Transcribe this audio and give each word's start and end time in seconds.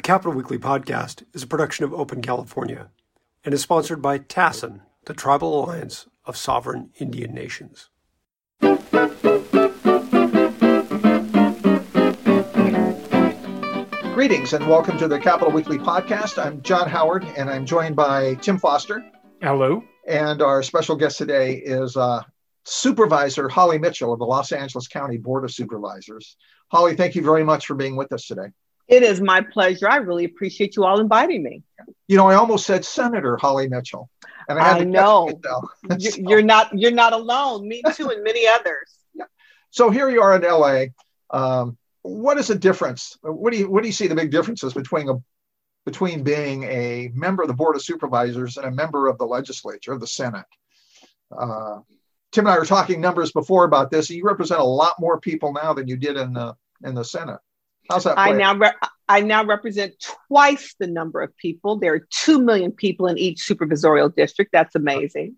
The 0.00 0.06
Capitol 0.06 0.32
Weekly 0.32 0.56
podcast 0.56 1.24
is 1.34 1.42
a 1.42 1.46
production 1.46 1.84
of 1.84 1.92
Open 1.92 2.22
California 2.22 2.88
and 3.44 3.52
is 3.52 3.60
sponsored 3.60 4.00
by 4.00 4.18
TASIN, 4.18 4.80
the 5.04 5.12
Tribal 5.12 5.62
Alliance 5.62 6.06
of 6.24 6.38
Sovereign 6.38 6.88
Indian 6.98 7.34
Nations. 7.34 7.90
Greetings 14.14 14.54
and 14.54 14.66
welcome 14.66 14.96
to 14.96 15.06
the 15.06 15.20
Capitol 15.22 15.52
Weekly 15.52 15.76
podcast. 15.76 16.42
I'm 16.42 16.62
John 16.62 16.88
Howard 16.88 17.24
and 17.36 17.50
I'm 17.50 17.66
joined 17.66 17.94
by 17.94 18.36
Tim 18.36 18.56
Foster. 18.56 19.04
Hello. 19.42 19.84
And 20.08 20.40
our 20.40 20.62
special 20.62 20.96
guest 20.96 21.18
today 21.18 21.56
is 21.56 21.94
uh, 21.98 22.22
Supervisor 22.64 23.50
Holly 23.50 23.78
Mitchell 23.78 24.14
of 24.14 24.18
the 24.18 24.24
Los 24.24 24.50
Angeles 24.50 24.88
County 24.88 25.18
Board 25.18 25.44
of 25.44 25.50
Supervisors. 25.50 26.38
Holly, 26.68 26.96
thank 26.96 27.16
you 27.16 27.22
very 27.22 27.44
much 27.44 27.66
for 27.66 27.74
being 27.74 27.96
with 27.96 28.10
us 28.14 28.26
today. 28.26 28.48
It 28.90 29.04
is 29.04 29.20
my 29.20 29.40
pleasure. 29.40 29.88
I 29.88 29.96
really 29.96 30.24
appreciate 30.24 30.74
you 30.74 30.84
all 30.84 30.98
inviting 30.98 31.44
me. 31.44 31.62
You 32.08 32.16
know, 32.16 32.26
I 32.26 32.34
almost 32.34 32.66
said 32.66 32.84
Senator 32.84 33.36
Holly 33.36 33.68
Mitchell. 33.68 34.10
And 34.48 34.58
I, 34.58 34.78
I 34.78 34.84
know 34.84 35.30
you're 36.18 36.42
not 36.42 36.76
you're 36.76 36.90
not 36.90 37.12
alone. 37.12 37.68
Me 37.68 37.82
too, 37.94 38.10
and 38.10 38.22
many 38.24 38.46
others. 38.46 38.96
Yeah. 39.12 39.24
So 39.70 39.90
here 39.90 40.08
you 40.08 40.22
are 40.22 40.36
in 40.36 40.42
LA. 40.42 40.84
Um, 41.30 41.76
what 42.02 42.38
is 42.38 42.46
the 42.46 42.54
difference? 42.54 43.18
What 43.22 43.52
do 43.52 43.58
you 43.58 43.68
what 43.68 43.82
do 43.82 43.88
you 43.88 43.92
see 43.92 44.06
the 44.06 44.14
big 44.14 44.30
differences 44.30 44.72
between 44.72 45.08
a 45.08 45.14
between 45.84 46.22
being 46.22 46.62
a 46.64 47.10
member 47.12 47.42
of 47.42 47.48
the 47.48 47.54
board 47.54 47.74
of 47.74 47.82
supervisors 47.82 48.56
and 48.56 48.66
a 48.66 48.70
member 48.70 49.08
of 49.08 49.18
the 49.18 49.26
legislature, 49.26 49.98
the 49.98 50.06
Senate? 50.06 50.46
Uh, 51.36 51.80
Tim 52.30 52.46
and 52.46 52.54
I 52.54 52.58
were 52.58 52.66
talking 52.66 53.00
numbers 53.00 53.32
before 53.32 53.64
about 53.64 53.90
this. 53.90 54.10
You 54.10 54.24
represent 54.24 54.60
a 54.60 54.64
lot 54.64 54.94
more 55.00 55.18
people 55.18 55.52
now 55.52 55.72
than 55.72 55.88
you 55.88 55.96
did 55.96 56.16
in 56.16 56.32
the 56.32 56.54
in 56.84 56.94
the 56.94 57.04
Senate. 57.04 57.40
How's 57.90 58.04
that? 58.04 58.18
I 58.18 58.32
now 58.32 58.54
re- 58.54 58.72
I 59.08 59.20
now 59.20 59.44
represent 59.44 59.94
twice 60.28 60.76
the 60.78 60.86
number 60.86 61.20
of 61.20 61.36
people. 61.36 61.76
There 61.76 61.94
are 61.94 62.06
two 62.10 62.40
million 62.40 62.70
people 62.70 63.08
in 63.08 63.18
each 63.18 63.40
supervisorial 63.40 64.14
district. 64.14 64.52
That's 64.52 64.76
amazing. 64.76 65.34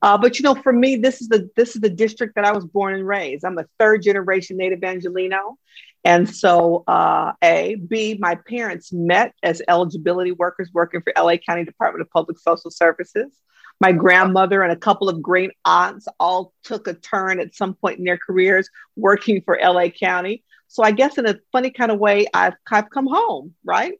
Uh, 0.00 0.16
but 0.16 0.38
you 0.38 0.44
know, 0.44 0.54
for 0.54 0.72
me, 0.72 0.94
this 0.96 1.20
is 1.20 1.28
the 1.28 1.50
this 1.56 1.74
is 1.74 1.82
the 1.82 1.90
district 1.90 2.36
that 2.36 2.44
I 2.44 2.52
was 2.52 2.64
born 2.64 2.94
and 2.94 3.06
raised. 3.06 3.44
I'm 3.44 3.58
a 3.58 3.64
third 3.80 4.02
generation 4.02 4.56
Native 4.56 4.84
Angelino, 4.84 5.58
and 6.04 6.32
so 6.32 6.84
uh, 6.86 7.32
a 7.42 7.74
b 7.74 8.16
my 8.20 8.36
parents 8.48 8.92
met 8.92 9.34
as 9.42 9.60
eligibility 9.66 10.30
workers 10.30 10.70
working 10.72 11.02
for 11.02 11.12
LA 11.16 11.36
County 11.36 11.64
Department 11.64 12.02
of 12.02 12.10
Public 12.10 12.38
Social 12.38 12.70
Services. 12.70 13.32
My 13.80 13.92
grandmother 13.92 14.62
and 14.62 14.72
a 14.72 14.76
couple 14.76 15.08
of 15.08 15.20
great 15.20 15.50
aunts 15.64 16.06
all 16.18 16.54
took 16.62 16.86
a 16.86 16.94
turn 16.94 17.40
at 17.40 17.54
some 17.54 17.74
point 17.74 17.98
in 17.98 18.04
their 18.04 18.18
careers 18.18 18.70
working 18.94 19.42
for 19.42 19.58
LA 19.60 19.88
County. 19.88 20.44
So 20.68 20.82
I 20.82 20.90
guess 20.90 21.18
in 21.18 21.26
a 21.26 21.36
funny 21.52 21.70
kind 21.70 21.90
of 21.90 21.98
way, 21.98 22.26
I've, 22.32 22.54
I've 22.70 22.90
come 22.90 23.06
home, 23.06 23.54
right? 23.64 23.94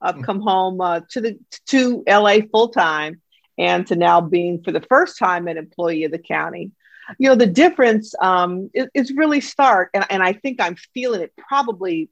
I've 0.00 0.22
come 0.22 0.40
home 0.40 0.80
uh, 0.80 1.00
to 1.10 1.20
the 1.20 1.38
to 1.66 2.04
LA 2.08 2.38
full 2.50 2.68
time, 2.68 3.20
and 3.58 3.86
to 3.86 3.96
now 3.96 4.20
being 4.20 4.62
for 4.62 4.72
the 4.72 4.80
first 4.82 5.18
time 5.18 5.48
an 5.48 5.56
employee 5.56 6.04
of 6.04 6.12
the 6.12 6.18
county. 6.18 6.72
You 7.18 7.28
know, 7.28 7.34
the 7.34 7.46
difference 7.46 8.14
um, 8.20 8.70
is, 8.74 8.88
is, 8.94 9.12
really 9.12 9.40
stark, 9.40 9.90
and, 9.94 10.04
and 10.10 10.22
I 10.22 10.32
think 10.32 10.60
I'm 10.60 10.76
feeling 10.92 11.20
it 11.22 11.32
probably 11.36 12.10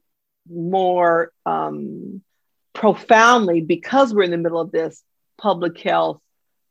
more 0.49 1.31
um, 1.45 2.21
profoundly 2.73 3.61
because 3.61 4.13
we're 4.13 4.23
in 4.23 4.31
the 4.31 4.37
middle 4.37 4.61
of 4.61 4.71
this 4.71 5.03
public 5.37 5.79
health 5.81 6.21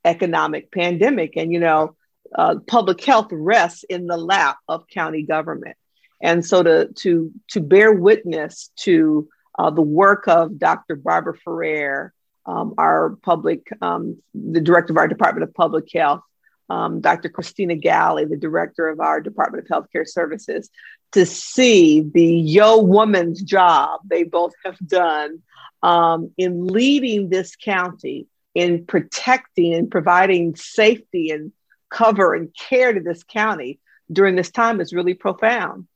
economic 0.04 0.72
pandemic, 0.72 1.36
and 1.36 1.52
you 1.52 1.60
know, 1.60 1.96
uh, 2.34 2.56
public 2.66 3.02
health 3.04 3.28
rests 3.30 3.84
in 3.84 4.06
the 4.06 4.16
lap 4.16 4.56
of 4.68 4.88
county 4.88 5.22
government. 5.22 5.76
And 6.22 6.44
so 6.44 6.62
to, 6.62 6.92
to, 7.00 7.32
to 7.50 7.60
bear 7.60 7.92
witness 7.92 8.70
to 8.76 9.28
uh, 9.58 9.70
the 9.70 9.82
work 9.82 10.26
of 10.26 10.58
Dr. 10.58 10.96
Barbara 10.96 11.36
Ferrer, 11.36 12.12
um, 12.46 12.74
our 12.78 13.16
public, 13.22 13.68
um, 13.80 14.22
the 14.34 14.60
director 14.60 14.92
of 14.92 14.98
our 14.98 15.08
Department 15.08 15.48
of 15.48 15.54
Public 15.54 15.90
Health, 15.92 16.22
um, 16.70 17.00
Dr. 17.00 17.28
Christina 17.28 17.76
Ghaly, 17.76 18.28
the 18.28 18.36
director 18.36 18.88
of 18.88 19.00
our 19.00 19.20
Department 19.20 19.66
of 19.68 19.68
Healthcare 19.70 20.06
Services, 20.08 20.70
to 21.12 21.26
see 21.26 22.00
the 22.00 22.26
yo 22.26 22.78
woman's 22.78 23.42
job 23.42 24.00
they 24.08 24.24
both 24.24 24.52
have 24.64 24.78
done 24.86 25.42
um, 25.82 26.32
in 26.36 26.66
leading 26.66 27.28
this 27.28 27.56
county, 27.56 28.26
in 28.54 28.86
protecting 28.86 29.74
and 29.74 29.90
providing 29.90 30.56
safety 30.56 31.30
and 31.30 31.52
cover 31.90 32.34
and 32.34 32.54
care 32.54 32.92
to 32.92 33.00
this 33.00 33.22
county 33.22 33.78
during 34.10 34.34
this 34.34 34.50
time 34.50 34.80
is 34.80 34.92
really 34.92 35.14
profound. 35.14 35.86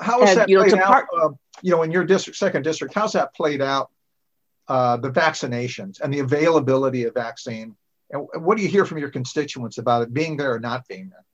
How 0.00 0.22
is 0.22 0.34
that 0.34 0.48
you 0.48 0.58
played 0.58 0.72
know, 0.72 0.82
out? 0.82 0.86
Part- 0.86 1.08
uh, 1.20 1.28
you 1.62 1.70
know, 1.70 1.82
in 1.82 1.90
your 1.90 2.04
district, 2.04 2.36
second 2.36 2.62
district, 2.62 2.94
how's 2.94 3.12
that 3.12 3.34
played 3.34 3.62
out? 3.62 3.90
Uh, 4.66 4.96
the 4.96 5.10
vaccinations 5.10 6.00
and 6.00 6.12
the 6.12 6.20
availability 6.20 7.04
of 7.04 7.14
vaccine. 7.14 7.76
And 8.10 8.26
what 8.36 8.56
do 8.56 8.62
you 8.62 8.68
hear 8.68 8.86
from 8.86 8.98
your 8.98 9.10
constituents 9.10 9.78
about 9.78 10.02
it 10.02 10.14
being 10.14 10.36
there 10.36 10.54
or 10.54 10.58
not 10.58 10.88
being 10.88 11.10
there? 11.10 11.24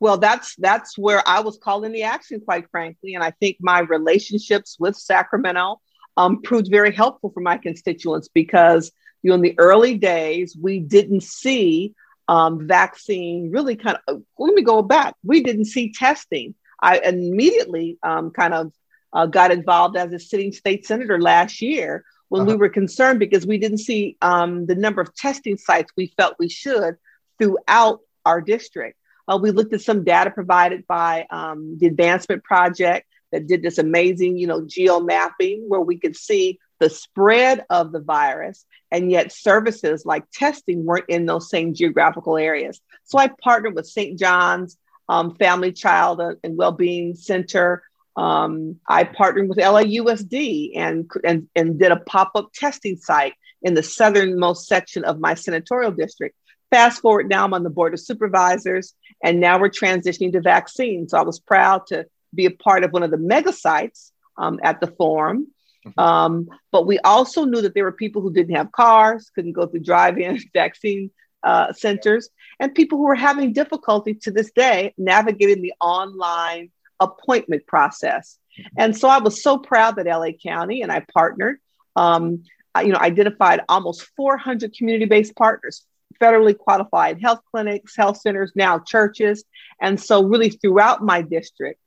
Well, 0.00 0.18
that's 0.18 0.56
that's 0.56 0.96
where 0.98 1.22
I 1.26 1.40
was 1.40 1.58
calling 1.58 1.92
the 1.92 2.04
action, 2.04 2.40
quite 2.40 2.68
frankly, 2.70 3.14
and 3.14 3.22
I 3.22 3.30
think 3.32 3.58
my 3.60 3.80
relationships 3.80 4.76
with 4.78 4.96
Sacramento 4.96 5.80
um, 6.16 6.42
proved 6.42 6.68
very 6.70 6.92
helpful 6.92 7.30
for 7.30 7.40
my 7.40 7.58
constituents 7.58 8.28
because 8.32 8.90
you 9.22 9.28
know 9.28 9.34
in 9.36 9.42
the 9.42 9.54
early 9.58 9.96
days 9.98 10.56
we 10.60 10.80
didn't 10.80 11.22
see 11.22 11.94
um, 12.28 12.66
vaccine 12.66 13.50
really 13.50 13.76
kind 13.76 13.98
of. 14.08 14.22
Let 14.38 14.54
me 14.54 14.62
go 14.62 14.82
back. 14.82 15.14
We 15.22 15.42
didn't 15.42 15.66
see 15.66 15.92
testing 15.92 16.54
I 16.80 16.98
immediately 16.98 17.98
um, 18.02 18.30
kind 18.30 18.54
of 18.54 18.72
uh, 19.12 19.26
got 19.26 19.50
involved 19.50 19.96
as 19.96 20.12
a 20.12 20.18
sitting 20.18 20.52
state 20.52 20.86
senator 20.86 21.20
last 21.20 21.62
year 21.62 22.04
when 22.28 22.42
uh-huh. 22.42 22.52
we 22.52 22.56
were 22.56 22.68
concerned 22.68 23.18
because 23.18 23.46
we 23.46 23.58
didn't 23.58 23.78
see 23.78 24.16
um, 24.20 24.66
the 24.66 24.74
number 24.74 25.00
of 25.00 25.14
testing 25.14 25.56
sites 25.56 25.92
we 25.96 26.12
felt 26.16 26.34
we 26.38 26.48
should 26.48 26.96
throughout 27.38 28.00
our 28.24 28.40
district. 28.40 28.98
Uh, 29.28 29.38
we 29.40 29.50
looked 29.50 29.72
at 29.72 29.80
some 29.80 30.04
data 30.04 30.30
provided 30.30 30.86
by 30.86 31.26
um, 31.30 31.76
the 31.78 31.86
Advancement 31.86 32.44
Project 32.44 33.06
that 33.32 33.46
did 33.46 33.62
this 33.62 33.78
amazing, 33.78 34.38
you 34.38 34.46
know, 34.46 34.64
geo 34.66 35.00
mapping 35.00 35.64
where 35.68 35.80
we 35.80 35.98
could 35.98 36.16
see 36.16 36.58
the 36.78 36.90
spread 36.90 37.64
of 37.70 37.90
the 37.90 38.00
virus, 38.00 38.66
and 38.90 39.10
yet 39.10 39.32
services 39.32 40.04
like 40.04 40.24
testing 40.32 40.84
weren't 40.84 41.08
in 41.08 41.26
those 41.26 41.48
same 41.48 41.74
geographical 41.74 42.36
areas. 42.36 42.80
So 43.04 43.18
I 43.18 43.30
partnered 43.42 43.74
with 43.74 43.86
St. 43.86 44.18
John's 44.18 44.76
um, 45.08 45.34
Family, 45.36 45.72
Child, 45.72 46.20
and 46.42 46.56
Wellbeing 46.56 47.14
Center. 47.14 47.82
Um, 48.16 48.80
I 48.88 49.04
partnered 49.04 49.48
with 49.48 49.58
LAUSD 49.58 50.72
and, 50.74 51.10
and, 51.22 51.48
and 51.54 51.78
did 51.78 51.92
a 51.92 51.96
pop 51.96 52.32
up 52.34 52.50
testing 52.54 52.96
site 52.96 53.34
in 53.62 53.74
the 53.74 53.82
southernmost 53.82 54.66
section 54.66 55.04
of 55.04 55.20
my 55.20 55.34
senatorial 55.34 55.92
district. 55.92 56.36
Fast 56.70 57.00
forward 57.00 57.28
now, 57.28 57.44
I'm 57.44 57.54
on 57.54 57.62
the 57.62 57.70
board 57.70 57.94
of 57.94 58.00
supervisors, 58.00 58.94
and 59.22 59.40
now 59.40 59.60
we're 59.60 59.68
transitioning 59.68 60.32
to 60.32 60.40
vaccines. 60.40 61.12
So 61.12 61.18
I 61.18 61.22
was 61.22 61.38
proud 61.38 61.86
to 61.88 62.06
be 62.34 62.46
a 62.46 62.50
part 62.50 62.84
of 62.84 62.92
one 62.92 63.02
of 63.02 63.10
the 63.10 63.18
mega 63.18 63.52
sites 63.52 64.12
um, 64.36 64.58
at 64.62 64.80
the 64.80 64.88
forum. 64.88 65.48
Mm-hmm. 65.86 66.00
Um, 66.00 66.48
but 66.72 66.86
we 66.86 66.98
also 66.98 67.44
knew 67.44 67.62
that 67.62 67.74
there 67.74 67.84
were 67.84 67.92
people 67.92 68.20
who 68.20 68.32
didn't 68.32 68.56
have 68.56 68.72
cars, 68.72 69.30
couldn't 69.34 69.52
go 69.52 69.66
through 69.66 69.80
drive 69.80 70.18
in 70.18 70.40
vaccine 70.52 71.10
uh, 71.42 71.72
centers, 71.72 72.28
and 72.58 72.74
people 72.74 72.98
who 72.98 73.08
are 73.08 73.14
having 73.14 73.52
difficulty 73.52 74.14
to 74.14 74.30
this 74.30 74.50
day 74.52 74.94
navigating 74.98 75.62
the 75.62 75.74
online 75.80 76.70
appointment 77.00 77.66
process. 77.66 78.38
And 78.76 78.96
so 78.96 79.08
I 79.08 79.18
was 79.18 79.42
so 79.42 79.58
proud 79.58 79.96
that 79.96 80.06
LA 80.06 80.32
County 80.32 80.82
and 80.82 80.90
I 80.90 81.04
partnered, 81.12 81.58
um, 81.94 82.44
you 82.80 82.88
know, 82.88 82.98
identified 82.98 83.60
almost 83.68 84.02
400 84.16 84.74
community-based 84.74 85.36
partners, 85.36 85.84
federally 86.20 86.56
qualified 86.56 87.20
health 87.20 87.40
clinics, 87.50 87.96
health 87.96 88.18
centers, 88.18 88.52
now 88.54 88.78
churches. 88.78 89.44
And 89.80 90.00
so 90.00 90.24
really 90.24 90.50
throughout 90.50 91.02
my 91.02 91.22
district, 91.22 91.80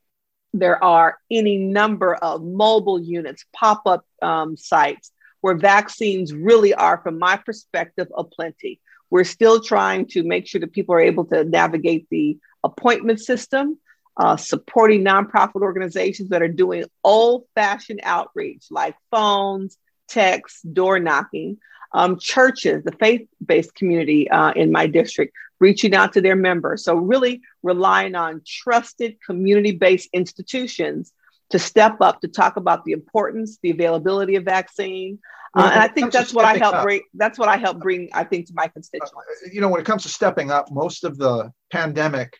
there 0.53 0.83
are 0.83 1.17
any 1.29 1.57
number 1.57 2.15
of 2.15 2.43
mobile 2.43 2.99
units, 2.99 3.45
pop-up 3.53 4.05
um, 4.21 4.57
sites 4.57 5.11
where 5.41 5.55
vaccines 5.55 6.33
really 6.33 6.73
are, 6.73 6.99
from 7.01 7.17
my 7.17 7.37
perspective, 7.37 8.07
a 8.15 8.23
plenty. 8.23 8.79
We're 9.09 9.23
still 9.23 9.61
trying 9.61 10.07
to 10.07 10.23
make 10.23 10.47
sure 10.47 10.61
that 10.61 10.73
people 10.73 10.95
are 10.95 11.01
able 11.01 11.25
to 11.25 11.43
navigate 11.43 12.07
the 12.09 12.37
appointment 12.63 13.19
system, 13.19 13.79
uh, 14.17 14.37
supporting 14.37 15.03
nonprofit 15.03 15.61
organizations 15.61 16.29
that 16.29 16.41
are 16.41 16.47
doing 16.47 16.85
old 17.03 17.45
fashioned 17.55 18.01
outreach 18.03 18.65
like 18.69 18.95
phones, 19.11 19.77
texts, 20.07 20.61
door 20.61 20.99
knocking. 20.99 21.57
Um, 21.91 22.19
churches, 22.19 22.83
the 22.83 22.91
faith 22.91 23.27
based 23.43 23.73
community 23.73 24.29
uh, 24.29 24.51
in 24.51 24.71
my 24.71 24.85
district, 24.85 25.33
reaching 25.59 25.95
out 25.95 26.13
to 26.13 26.21
their 26.21 26.35
members. 26.35 26.83
So, 26.83 26.95
really 26.95 27.41
relying 27.63 28.13
on 28.13 28.43
trusted 28.45 29.17
community 29.25 29.71
based 29.71 30.09
institutions 30.13 31.11
to 31.49 31.57
step 31.57 31.99
up 32.01 32.21
to 32.21 32.27
talk 32.27 32.57
about 32.57 32.85
the 32.85 32.91
importance, 32.91 33.57
the 33.63 33.71
availability 33.71 34.35
of 34.35 34.43
vaccine, 34.43 35.19
uh, 35.55 35.69
and 35.71 35.81
I 35.81 35.87
think 35.87 36.11
that's 36.11 36.33
what 36.33 36.45
I 36.45 36.57
help 36.57 36.75
up, 36.75 36.83
bring. 36.83 37.01
That's 37.13 37.39
what 37.39 37.49
I 37.49 37.57
help 37.57 37.79
bring. 37.79 38.09
I 38.13 38.23
think 38.23 38.47
to 38.47 38.53
my 38.53 38.67
constituents. 38.67 39.11
Uh, 39.15 39.49
you 39.51 39.61
know, 39.61 39.69
when 39.69 39.81
it 39.81 39.85
comes 39.85 40.03
to 40.03 40.09
stepping 40.09 40.51
up, 40.51 40.71
most 40.71 41.03
of 41.03 41.17
the 41.17 41.51
pandemic 41.71 42.37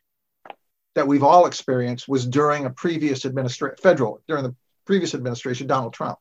that 0.95 1.07
we've 1.07 1.23
all 1.23 1.45
experienced 1.45 2.07
was 2.07 2.25
during 2.25 2.65
a 2.65 2.69
previous 2.69 3.25
administration, 3.25 3.77
federal 3.81 4.21
during 4.27 4.43
the 4.43 4.55
previous 4.85 5.15
administration, 5.15 5.67
Donald 5.67 5.93
Trump. 5.93 6.17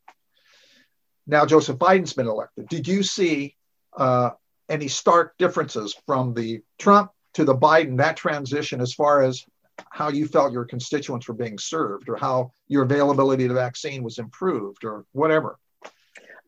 now 1.27 1.45
Joseph 1.45 1.79
Biden's 1.79 2.13
been 2.13 2.27
elected. 2.27 2.69
Did 2.69 2.87
you 2.87 3.03
see 3.03 3.57
uh, 3.97 4.31
any 4.69 4.89
stark 4.89 5.37
differences 5.39 5.97
from 6.07 6.35
the 6.35 6.61
Trump 6.79 7.11
to 7.35 7.45
the 7.45 7.55
Biden, 7.55 7.99
that 7.99 8.17
transition 8.17 8.81
as 8.81 8.95
far 8.95 9.23
as 9.23 9.45
how 9.91 10.09
you 10.09 10.27
felt 10.27 10.53
your 10.53 10.65
constituents 10.65 11.29
were 11.29 11.35
being 11.35 11.59
served 11.59 12.09
or 12.09 12.17
how 12.17 12.53
your 12.67 12.83
availability 12.83 13.47
to 13.47 13.55
vaccine 13.55 14.03
was 14.03 14.19
improved 14.19 14.85
or 14.85 15.05
whatever? 15.13 15.59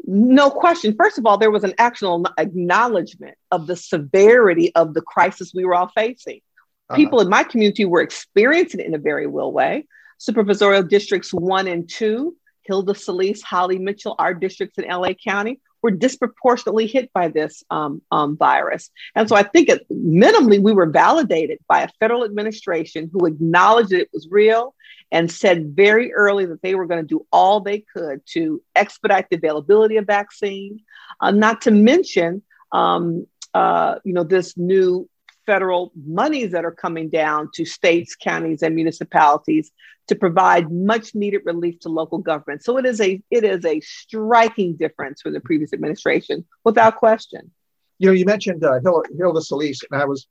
No 0.05 0.51
question. 0.51 0.95
First 0.99 1.19
of 1.19 1.27
all, 1.27 1.39
there 1.39 1.51
was 1.51 1.65
an 1.65 1.75
actual 1.79 2.27
acknowledgement 2.39 3.37
of 3.51 3.67
the 3.67 3.77
severity 3.77 4.75
of 4.75 4.95
the 4.95 5.03
crisis 5.03 5.53
we 5.55 5.65
were 5.65 5.75
all 5.75 5.89
facing. 5.95 6.41
Uh-huh. 6.89 6.97
People 6.97 7.21
in 7.21 7.29
my 7.29 7.45
community 7.45 7.85
were 7.85 8.01
experiencing 8.01 8.81
it 8.81 8.87
in 8.87 8.95
a 8.95 8.99
very 8.99 9.27
real 9.27 9.53
way. 9.53 9.87
Supervisorial 10.19 10.89
districts 10.89 11.33
one 11.33 11.69
and 11.69 11.89
two, 11.89 12.37
Hilda 12.63 12.95
Solis, 12.95 13.43
Holly 13.43 13.79
Mitchell, 13.79 14.15
our 14.19 14.35
districts 14.35 14.79
in 14.79 14.85
LA 14.89 15.13
County, 15.13 15.61
were 15.83 15.91
disproportionately 15.91 16.87
hit 16.87 17.13
by 17.13 17.29
this 17.29 17.65
um, 17.71 18.03
um, 18.11 18.37
virus. 18.37 18.91
And 19.15 19.29
so 19.29 19.37
I 19.37 19.43
think 19.43 19.69
it, 19.69 19.87
minimally 19.91 20.63
we 20.63 20.73
were 20.73 20.87
validated 20.87 21.59
by 21.69 21.83
a 21.83 21.89
federal 22.01 22.25
administration 22.25 23.11
who 23.13 23.27
acknowledged 23.27 23.91
that 23.91 24.01
it 24.01 24.11
was 24.13 24.29
real 24.31 24.75
and 25.13 25.31
said 25.31 25.75
very 25.75 26.13
early 26.13 26.47
that 26.47 26.63
they 26.63 26.75
were 26.75 26.87
going 26.87 27.03
to 27.03 27.07
do 27.07 27.27
all 27.33 27.61
they 27.61 27.81
could 27.81 28.21
to 28.27 28.63
expedite 28.77 29.29
the 29.31 29.37
availability 29.37 29.97
of 29.97 30.07
vaccine, 30.07 30.81
uh, 31.21 31.31
not 31.31 31.63
to 31.63 31.71
mention, 31.71 32.43
um, 32.73 33.27
uh, 33.55 33.97
you 34.05 34.13
know, 34.13 34.23
this 34.23 34.57
new 34.57 35.09
federal 35.51 35.91
monies 36.07 36.53
that 36.53 36.65
are 36.65 36.77
coming 36.87 37.09
down 37.09 37.49
to 37.53 37.65
states, 37.65 38.15
counties, 38.15 38.63
and 38.63 38.73
municipalities 38.77 39.73
to 40.07 40.15
provide 40.15 40.71
much 40.71 41.13
needed 41.13 41.41
relief 41.45 41.81
to 41.81 41.89
local 41.89 42.19
government. 42.19 42.63
So 42.63 42.79
it 42.79 42.87
is 42.87 43.01
a 43.01 43.21
it 43.33 43.43
is 43.43 43.65
a 43.65 43.81
striking 43.81 44.77
difference 44.77 45.23
from 45.23 45.33
the 45.33 45.41
previous 45.41 45.73
administration, 45.73 46.47
without 46.63 46.95
question. 47.05 47.51
You 47.99 48.07
know, 48.07 48.13
you 48.13 48.27
mentioned 48.27 48.63
uh, 48.63 48.79
Hilda 49.19 49.43
Solis, 49.43 49.81
and 49.91 50.01
I 50.01 50.05
was 50.05 50.29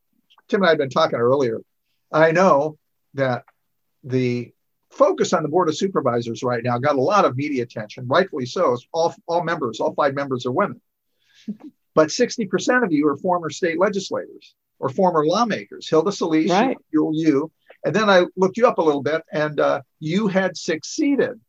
Tim 0.48 0.62
and 0.62 0.68
I 0.68 0.70
had 0.70 0.78
been 0.78 0.90
talking 0.90 1.20
earlier. 1.20 1.60
I 2.14 2.32
know 2.32 2.78
that 3.16 3.44
the 4.06 4.54
focus 4.90 5.34
on 5.34 5.44
the 5.44 5.50
board 5.50 5.68
of 5.68 5.76
supervisors 5.76 6.44
right 6.44 6.64
now 6.64 6.78
got 6.78 6.96
a 6.96 7.02
lot 7.02 7.26
of 7.26 7.36
media 7.36 7.64
attention, 7.64 8.08
rightfully 8.08 8.46
so. 8.46 8.78
All 8.94 9.14
all 9.28 9.44
members, 9.44 9.82
all 9.82 9.94
five 9.94 10.14
members 10.14 10.46
are 10.46 10.54
women, 10.54 10.80
but 11.94 12.10
sixty 12.10 12.46
percent 12.46 12.86
of 12.86 12.94
you 12.94 13.06
are 13.10 13.18
former 13.18 13.50
state 13.50 13.78
legislators 13.78 14.56
or 14.80 14.90
former 14.90 15.26
lawmakers. 15.26 15.90
Hilda 15.90 16.12
Solis, 16.12 16.50
right. 16.50 16.78
you, 16.92 17.12
you, 17.14 17.52
and 17.84 17.96
then 17.96 18.10
I 18.10 18.26
looked 18.36 18.58
you 18.58 18.68
up 18.68 18.78
a 18.78 18.82
little 18.82 19.04
bit, 19.04 19.24
and 19.32 19.60
uh, 19.60 19.82
you 20.00 20.28
had 20.28 20.58
succeeded 20.58 21.40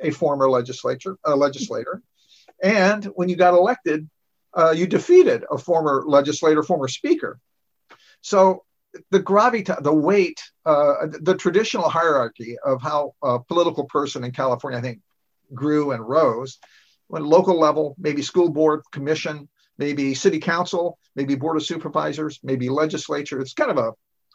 a 0.00 0.10
former 0.10 0.48
legislature, 0.50 1.16
a 1.24 1.36
legislator, 1.36 2.02
and 2.62 3.04
when 3.04 3.28
you 3.28 3.36
got 3.36 3.54
elected, 3.54 4.08
uh, 4.54 4.70
you 4.70 4.86
defeated 4.86 5.44
a 5.50 5.58
former 5.58 6.04
legislator, 6.06 6.62
former 6.62 6.88
speaker. 6.88 7.38
So 8.20 8.64
the 9.10 9.20
gravitas, 9.20 9.82
the 9.82 9.92
weight, 9.92 10.40
uh, 10.66 11.06
the 11.20 11.34
traditional 11.34 11.88
hierarchy 11.88 12.56
of 12.64 12.82
how 12.82 13.14
a 13.22 13.40
political 13.40 13.84
person 13.84 14.24
in 14.24 14.32
California, 14.32 14.78
I 14.78 14.82
think, 14.82 15.00
grew 15.54 15.92
and 15.92 16.06
rose. 16.06 16.58
When 17.08 17.24
local 17.24 17.58
level, 17.58 17.94
maybe 17.98 18.22
school 18.22 18.50
board, 18.50 18.82
commission, 18.92 19.48
maybe 19.78 20.14
city 20.14 20.38
council, 20.38 20.98
maybe 21.16 21.34
board 21.34 21.56
of 21.56 21.64
supervisors, 21.64 22.40
maybe 22.42 22.68
legislature. 22.68 23.40
It's 23.40 23.54
kind 23.54 23.70
of 23.70 23.78
a, 23.78 23.92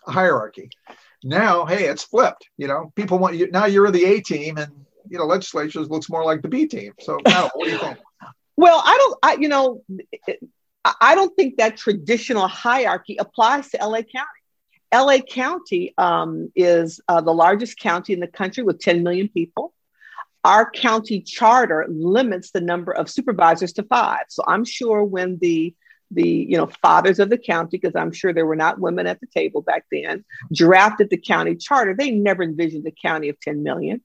hierarchy. 0.07 0.69
Now, 1.23 1.65
hey, 1.65 1.85
it's 1.85 2.03
flipped. 2.03 2.49
You 2.57 2.67
know, 2.67 2.91
people 2.95 3.19
want 3.19 3.35
you 3.35 3.49
now. 3.51 3.65
You're 3.65 3.91
the 3.91 4.05
A 4.05 4.21
team, 4.21 4.57
and 4.57 4.71
you 5.09 5.17
know, 5.17 5.25
legislature 5.25 5.81
looks 5.81 6.09
more 6.09 6.23
like 6.23 6.41
the 6.41 6.47
B 6.47 6.67
team. 6.67 6.93
So, 6.99 7.17
now, 7.25 7.49
what 7.53 7.65
do 7.65 7.71
you 7.71 7.79
think? 7.79 7.97
Well, 8.59 8.81
I 8.83 8.97
don't. 8.97 9.19
I 9.21 9.37
you 9.39 9.49
know, 9.49 9.83
I 10.99 11.13
don't 11.13 11.35
think 11.35 11.57
that 11.57 11.77
traditional 11.77 12.47
hierarchy 12.47 13.17
applies 13.19 13.69
to 13.69 13.77
LA 13.77 14.01
County. 14.01 14.25
LA 14.91 15.19
County 15.19 15.93
um, 15.99 16.51
is 16.55 16.99
uh, 17.07 17.21
the 17.21 17.33
largest 17.33 17.77
county 17.77 18.13
in 18.13 18.19
the 18.19 18.27
country 18.27 18.63
with 18.63 18.79
10 18.79 19.03
million 19.03 19.27
people. 19.27 19.75
Our 20.47 20.71
county 20.71 21.19
charter 21.19 21.85
limits 21.89 22.51
the 22.51 22.61
number 22.61 22.93
of 22.93 23.09
supervisors 23.09 23.73
to 23.73 23.83
five. 23.83 24.23
So 24.29 24.43
I'm 24.47 24.63
sure 24.63 25.03
when 25.03 25.39
the 25.41 25.75
the 26.09 26.25
you 26.25 26.55
know 26.55 26.67
fathers 26.81 27.19
of 27.19 27.29
the 27.29 27.37
county 27.37 27.77
because 27.77 27.93
i'm 27.93 28.13
sure 28.13 28.31
there 28.31 28.45
were 28.45 28.55
not 28.55 28.79
women 28.79 29.05
at 29.07 29.19
the 29.19 29.27
table 29.27 29.61
back 29.61 29.83
then 29.91 30.23
drafted 30.53 31.09
the 31.09 31.17
county 31.17 31.53
charter 31.53 31.93
they 31.93 32.11
never 32.11 32.43
envisioned 32.43 32.87
a 32.87 32.91
county 32.91 33.27
of 33.27 33.37
10 33.41 33.61
million 33.61 34.01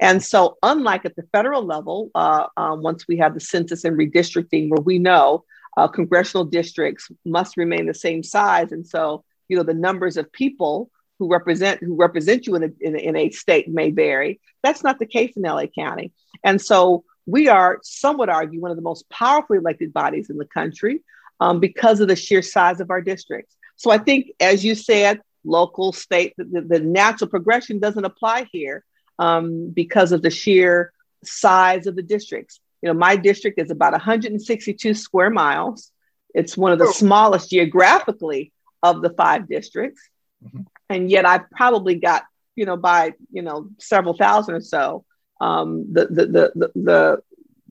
and 0.00 0.22
so 0.22 0.56
unlike 0.62 1.04
at 1.04 1.14
the 1.14 1.26
federal 1.30 1.62
level 1.62 2.10
uh, 2.14 2.46
um, 2.56 2.82
once 2.82 3.06
we 3.06 3.18
have 3.18 3.34
the 3.34 3.40
census 3.40 3.84
and 3.84 3.98
redistricting 3.98 4.70
where 4.70 4.80
we 4.80 4.98
know 4.98 5.44
uh, 5.76 5.86
congressional 5.86 6.46
districts 6.46 7.10
must 7.26 7.58
remain 7.58 7.84
the 7.84 7.92
same 7.92 8.22
size 8.22 8.72
and 8.72 8.86
so 8.86 9.22
you 9.50 9.56
know 9.58 9.62
the 9.62 9.74
numbers 9.74 10.16
of 10.16 10.32
people 10.32 10.90
who 11.22 11.30
represent 11.30 11.80
who 11.80 11.94
represent 11.94 12.46
you 12.46 12.56
in 12.56 12.64
a, 12.64 12.70
in 12.80 12.96
a, 12.96 12.98
in 12.98 13.16
a 13.16 13.30
state 13.30 13.68
may 13.68 13.90
vary 13.90 14.40
that's 14.62 14.82
not 14.82 14.98
the 14.98 15.06
case 15.06 15.32
in 15.36 15.42
la 15.42 15.66
county 15.66 16.12
and 16.42 16.60
so 16.60 17.04
we 17.26 17.48
are 17.48 17.78
some 17.82 18.18
would 18.18 18.28
argue 18.28 18.60
one 18.60 18.70
of 18.70 18.76
the 18.76 18.82
most 18.82 19.08
powerfully 19.08 19.58
elected 19.58 19.92
bodies 19.92 20.30
in 20.30 20.36
the 20.36 20.44
country 20.44 21.00
um, 21.40 21.60
because 21.60 22.00
of 22.00 22.08
the 22.08 22.16
sheer 22.16 22.42
size 22.42 22.80
of 22.80 22.90
our 22.90 23.00
districts. 23.00 23.56
So 23.76 23.90
I 23.90 23.98
think, 23.98 24.32
as 24.40 24.64
you 24.64 24.74
said, 24.74 25.20
local, 25.44 25.92
state, 25.92 26.34
the, 26.36 26.60
the 26.60 26.80
natural 26.80 27.28
progression 27.28 27.80
doesn't 27.80 28.04
apply 28.04 28.46
here 28.52 28.84
um, 29.18 29.70
because 29.70 30.12
of 30.12 30.22
the 30.22 30.30
sheer 30.30 30.92
size 31.24 31.86
of 31.86 31.96
the 31.96 32.02
districts. 32.02 32.60
You 32.80 32.88
know, 32.88 32.94
my 32.94 33.16
district 33.16 33.60
is 33.60 33.70
about 33.70 33.92
162 33.92 34.94
square 34.94 35.30
miles. 35.30 35.90
It's 36.34 36.56
one 36.56 36.72
of 36.72 36.78
the 36.78 36.86
oh. 36.86 36.92
smallest 36.92 37.50
geographically 37.50 38.52
of 38.82 39.02
the 39.02 39.10
five 39.10 39.48
districts. 39.48 40.00
Mm-hmm. 40.44 40.62
And 40.92 41.10
yet 41.10 41.26
I've 41.26 41.50
probably 41.50 41.96
got, 41.96 42.24
you 42.54 42.66
know, 42.66 42.76
by, 42.76 43.14
you 43.30 43.42
know, 43.42 43.68
several 43.78 44.16
thousand 44.16 44.54
or 44.54 44.60
so, 44.60 45.04
um, 45.40 45.92
the, 45.92 46.06
the, 46.06 46.26
the, 46.26 46.52
the, 46.54 46.72
the 46.74 47.22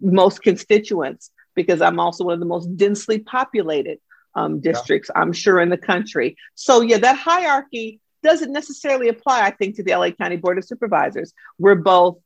most 0.02 0.42
constituents 0.42 1.32
because 1.56 1.82
I'm 1.82 2.00
also 2.00 2.26
one 2.26 2.34
of 2.34 2.40
the 2.40 2.46
most 2.46 2.76
densely 2.76 3.20
populated 3.20 4.00
um, 4.36 4.60
districts, 4.60 5.10
yeah. 5.14 5.22
I'm 5.22 5.34
sure, 5.34 5.60
in 5.60 5.70
the 5.70 5.78
country. 5.78 6.38
So, 6.56 6.82
yeah, 6.82 6.98
that 7.00 7.18
hierarchy 7.18 8.00
doesn't 8.24 8.52
necessarily 8.52 9.10
apply, 9.10 9.42
I 9.42 9.52
think, 9.52 9.76
to 9.76 9.84
the 9.84 9.96
LA 9.96 10.12
County 10.12 10.38
Board 10.38 10.58
of 10.58 10.66
Supervisors. 10.66 11.34
We're 11.60 11.76
both 11.76 12.20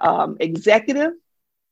um, 0.00 0.36
executive, 0.40 1.12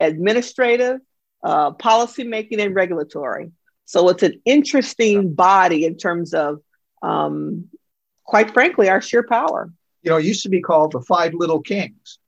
administrative, 0.01 1.01
uh, 1.45 1.73
policymaking, 1.73 2.61
and 2.61 2.75
regulatory. 2.75 3.53
So, 3.85 4.09
it's 4.09 4.23
an 4.23 4.41
interesting 4.45 5.35
body 5.35 5.85
in 5.85 5.97
terms 5.97 6.35
of, 6.35 6.61
um, 7.03 7.69
quite 8.29 8.53
frankly, 8.53 8.91
our 8.91 9.01
sheer 9.01 9.23
power. 9.23 9.73
You 10.03 10.11
know, 10.11 10.19
it 10.19 10.27
used 10.27 10.43
to 10.43 10.51
be 10.51 10.61
called 10.61 10.93
the 10.93 11.01
Five 11.01 11.33
Little 11.33 11.61
Kings. 11.61 12.19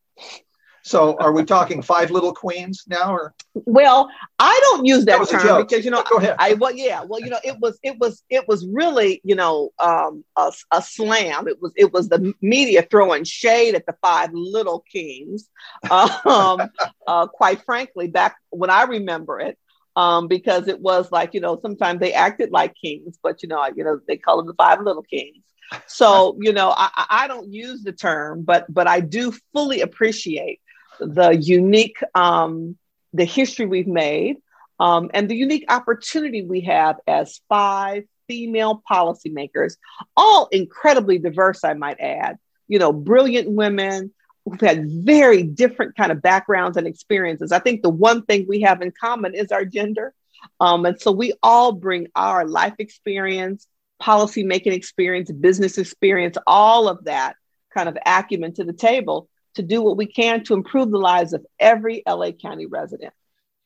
So 0.82 1.14
are 1.18 1.30
we 1.30 1.44
talking 1.44 1.82
five 1.82 2.10
little 2.10 2.32
queens 2.32 2.84
now 2.88 3.12
or 3.12 3.34
well, 3.52 4.08
I 4.38 4.58
don't 4.62 4.86
use 4.86 5.04
that, 5.04 5.18
that 5.18 5.28
term 5.28 5.62
because 5.62 5.84
you 5.84 5.90
know 5.90 6.02
Go 6.08 6.16
ahead. 6.16 6.36
I 6.38 6.54
well 6.54 6.74
yeah, 6.74 7.04
well 7.04 7.20
you 7.20 7.28
know 7.28 7.38
it 7.44 7.58
was 7.60 7.78
it 7.82 7.98
was 7.98 8.24
it 8.30 8.48
was 8.48 8.66
really, 8.66 9.20
you 9.22 9.34
know, 9.34 9.70
um 9.78 10.24
a, 10.36 10.50
a 10.72 10.80
slam. 10.80 11.48
It 11.48 11.60
was 11.60 11.72
it 11.76 11.92
was 11.92 12.08
the 12.08 12.32
media 12.40 12.80
throwing 12.90 13.24
shade 13.24 13.74
at 13.74 13.84
the 13.84 13.94
five 14.00 14.30
little 14.32 14.80
kings. 14.90 15.48
Um 15.90 16.70
uh, 17.06 17.26
quite 17.26 17.62
frankly, 17.62 18.08
back 18.08 18.36
when 18.48 18.70
I 18.70 18.84
remember 18.84 19.38
it, 19.38 19.58
um, 19.96 20.28
because 20.28 20.66
it 20.66 20.80
was 20.80 21.12
like, 21.12 21.34
you 21.34 21.40
know, 21.40 21.58
sometimes 21.60 22.00
they 22.00 22.14
acted 22.14 22.52
like 22.52 22.74
kings, 22.82 23.18
but 23.22 23.42
you 23.42 23.50
know, 23.50 23.68
you 23.76 23.84
know, 23.84 24.00
they 24.08 24.16
call 24.16 24.38
them 24.38 24.46
the 24.46 24.54
five 24.54 24.80
little 24.80 25.02
kings. 25.02 25.44
So, 25.86 26.36
you 26.40 26.52
know, 26.52 26.72
I, 26.76 27.06
I 27.10 27.28
don't 27.28 27.52
use 27.52 27.82
the 27.82 27.92
term, 27.92 28.42
but 28.42 28.72
but 28.72 28.86
I 28.86 29.00
do 29.00 29.32
fully 29.52 29.80
appreciate 29.80 30.60
the 30.98 31.30
unique, 31.30 31.98
um, 32.14 32.76
the 33.12 33.24
history 33.24 33.66
we've 33.66 33.86
made, 33.86 34.36
um, 34.78 35.10
and 35.14 35.28
the 35.28 35.36
unique 35.36 35.64
opportunity 35.68 36.42
we 36.42 36.62
have 36.62 36.96
as 37.06 37.40
five 37.48 38.04
female 38.28 38.82
policymakers, 38.90 39.76
all 40.16 40.48
incredibly 40.52 41.18
diverse, 41.18 41.64
I 41.64 41.74
might 41.74 42.00
add. 42.00 42.38
You 42.68 42.78
know, 42.78 42.92
brilliant 42.92 43.50
women 43.50 44.12
who've 44.44 44.60
had 44.60 44.88
very 44.90 45.42
different 45.42 45.96
kind 45.96 46.12
of 46.12 46.22
backgrounds 46.22 46.76
and 46.76 46.86
experiences. 46.86 47.52
I 47.52 47.58
think 47.58 47.82
the 47.82 47.90
one 47.90 48.22
thing 48.22 48.46
we 48.48 48.60
have 48.62 48.82
in 48.82 48.92
common 48.92 49.34
is 49.34 49.52
our 49.52 49.64
gender. 49.64 50.14
Um, 50.58 50.86
and 50.86 51.00
so 51.00 51.12
we 51.12 51.34
all 51.42 51.72
bring 51.72 52.08
our 52.14 52.46
life 52.46 52.74
experience, 52.78 53.66
policy 54.00 54.42
making 54.42 54.72
experience, 54.72 55.30
business 55.30 55.78
experience, 55.78 56.36
all 56.46 56.88
of 56.88 57.04
that 57.04 57.36
kind 57.72 57.88
of 57.88 57.96
acumen 58.06 58.52
to 58.54 58.64
the 58.64 58.72
table 58.72 59.28
to 59.54 59.62
do 59.62 59.82
what 59.82 59.96
we 59.96 60.06
can 60.06 60.42
to 60.44 60.54
improve 60.54 60.90
the 60.90 60.98
lives 60.98 61.32
of 61.32 61.44
every 61.58 62.02
LA 62.06 62.32
County 62.32 62.66
resident. 62.66 63.12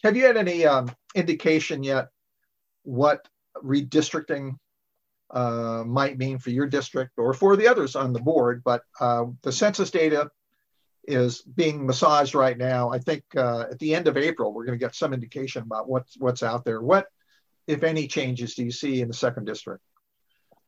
Have 0.02 0.16
you 0.16 0.26
had 0.26 0.36
any 0.36 0.66
um, 0.66 0.90
indication 1.14 1.82
yet 1.82 2.08
what 2.82 3.26
redistricting 3.62 4.56
uh, 5.30 5.82
might 5.86 6.18
mean 6.18 6.38
for 6.38 6.50
your 6.50 6.66
district 6.66 7.12
or 7.16 7.32
for 7.32 7.56
the 7.56 7.68
others 7.68 7.96
on 7.96 8.12
the 8.12 8.20
board? 8.20 8.62
But 8.64 8.82
uh, 9.00 9.26
the 9.42 9.52
census 9.52 9.90
data 9.90 10.30
is 11.06 11.42
being 11.42 11.86
massaged 11.86 12.34
right 12.34 12.56
now. 12.56 12.90
I 12.90 12.98
think 12.98 13.24
uh, 13.36 13.66
at 13.70 13.78
the 13.78 13.94
end 13.94 14.08
of 14.08 14.16
April, 14.16 14.52
we're 14.52 14.64
going 14.64 14.78
to 14.78 14.84
get 14.84 14.94
some 14.94 15.12
indication 15.12 15.62
about 15.62 15.88
what's 15.88 16.16
what's 16.18 16.42
out 16.42 16.64
there. 16.64 16.80
What, 16.80 17.06
if 17.66 17.82
any, 17.82 18.06
changes 18.06 18.54
do 18.54 18.64
you 18.64 18.70
see 18.70 19.00
in 19.00 19.08
the 19.08 19.14
second 19.14 19.44
district? 19.44 19.82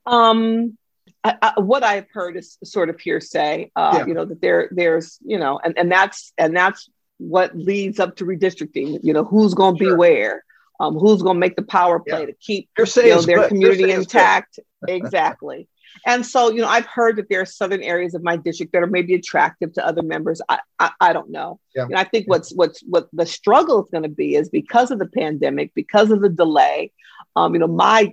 Um, 0.06 0.78
I, 1.24 1.36
I, 1.42 1.60
what 1.60 1.82
I've 1.82 2.06
heard 2.12 2.36
is 2.36 2.58
sort 2.64 2.88
of 2.88 3.00
hearsay. 3.00 3.70
Uh, 3.74 3.94
yeah. 3.98 4.06
You 4.06 4.14
know 4.14 4.24
that 4.24 4.40
there 4.40 4.68
there's 4.70 5.18
you 5.24 5.38
know, 5.38 5.58
and 5.62 5.76
and 5.76 5.90
that's 5.90 6.32
and 6.38 6.56
that's 6.56 6.88
what 7.18 7.56
leads 7.56 7.98
up 7.98 8.16
to 8.16 8.24
redistricting. 8.24 9.00
You 9.02 9.12
know, 9.12 9.24
who's 9.24 9.54
going 9.54 9.76
to 9.76 9.84
sure. 9.84 9.94
be 9.94 9.98
where. 9.98 10.44
Um, 10.78 10.94
who's 10.98 11.22
going 11.22 11.36
to 11.36 11.40
make 11.40 11.56
the 11.56 11.62
power 11.62 12.00
play 12.00 12.20
yeah. 12.20 12.26
to 12.26 12.32
keep 12.34 12.68
you 12.76 12.84
know, 12.84 13.22
their 13.22 13.38
good. 13.38 13.48
community 13.48 13.92
intact? 13.92 14.58
exactly. 14.88 15.68
And 16.04 16.26
so, 16.26 16.50
you 16.50 16.60
know, 16.60 16.68
I've 16.68 16.86
heard 16.86 17.16
that 17.16 17.28
there 17.28 17.40
are 17.40 17.46
southern 17.46 17.82
areas 17.82 18.14
of 18.14 18.22
my 18.22 18.36
district 18.36 18.72
that 18.72 18.82
are 18.82 18.86
maybe 18.86 19.14
attractive 19.14 19.72
to 19.74 19.86
other 19.86 20.02
members. 20.02 20.42
I, 20.48 20.58
I, 20.78 20.90
I 21.00 21.12
don't 21.12 21.30
know. 21.30 21.60
Yeah. 21.74 21.84
And 21.84 21.96
I 21.96 22.04
think 22.04 22.28
what's 22.28 22.54
what's 22.54 22.80
what 22.80 23.08
the 23.12 23.26
struggle 23.26 23.82
is 23.82 23.90
going 23.90 24.02
to 24.02 24.08
be 24.08 24.34
is 24.34 24.48
because 24.48 24.90
of 24.90 24.98
the 24.98 25.06
pandemic, 25.06 25.72
because 25.74 26.10
of 26.10 26.20
the 26.20 26.28
delay. 26.28 26.92
Um, 27.34 27.54
you 27.54 27.60
know, 27.60 27.66
my 27.66 28.12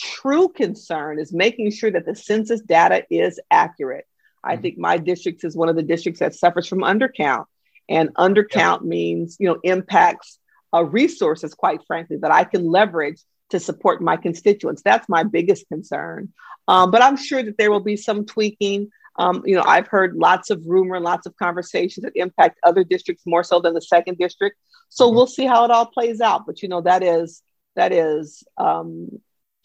true 0.00 0.48
concern 0.48 1.18
is 1.18 1.32
making 1.32 1.70
sure 1.70 1.90
that 1.90 2.06
the 2.06 2.14
census 2.14 2.60
data 2.62 3.04
is 3.10 3.38
accurate. 3.50 4.06
I 4.42 4.54
mm-hmm. 4.54 4.62
think 4.62 4.78
my 4.78 4.96
district 4.96 5.44
is 5.44 5.56
one 5.56 5.68
of 5.68 5.76
the 5.76 5.82
districts 5.82 6.20
that 6.20 6.34
suffers 6.34 6.66
from 6.66 6.80
undercount, 6.80 7.44
and 7.88 8.14
undercount 8.14 8.80
yeah. 8.82 8.88
means 8.88 9.36
you 9.38 9.48
know 9.48 9.58
impacts 9.62 10.38
uh, 10.74 10.84
resources, 10.84 11.54
quite 11.54 11.80
frankly, 11.86 12.16
that 12.18 12.30
I 12.30 12.44
can 12.44 12.70
leverage 12.70 13.20
to 13.50 13.60
support 13.60 14.00
my 14.00 14.16
constituents. 14.16 14.82
That's 14.82 15.08
my 15.08 15.24
biggest 15.24 15.66
concern. 15.68 16.32
Um, 16.68 16.90
but 16.90 17.02
I'm 17.02 17.16
sure 17.16 17.42
that 17.42 17.58
there 17.58 17.70
will 17.70 17.80
be 17.80 17.96
some 17.96 18.24
tweaking. 18.24 18.90
Um, 19.18 19.42
you 19.44 19.56
know, 19.56 19.64
I've 19.66 19.88
heard 19.88 20.16
lots 20.16 20.50
of 20.50 20.64
rumor, 20.66 20.94
and 20.94 21.04
lots 21.04 21.26
of 21.26 21.36
conversations 21.36 22.04
that 22.04 22.12
impact 22.14 22.58
other 22.62 22.84
districts 22.84 23.24
more 23.26 23.44
so 23.44 23.60
than 23.60 23.74
the 23.74 23.82
second 23.82 24.18
district. 24.18 24.56
So 24.88 25.06
mm-hmm. 25.06 25.16
we'll 25.16 25.26
see 25.26 25.46
how 25.46 25.64
it 25.64 25.70
all 25.70 25.86
plays 25.86 26.20
out. 26.20 26.46
But 26.46 26.62
you 26.62 26.68
know, 26.68 26.80
that 26.82 27.02
is 27.02 27.42
that 27.76 27.92
is 27.92 28.42
um, 28.56 29.20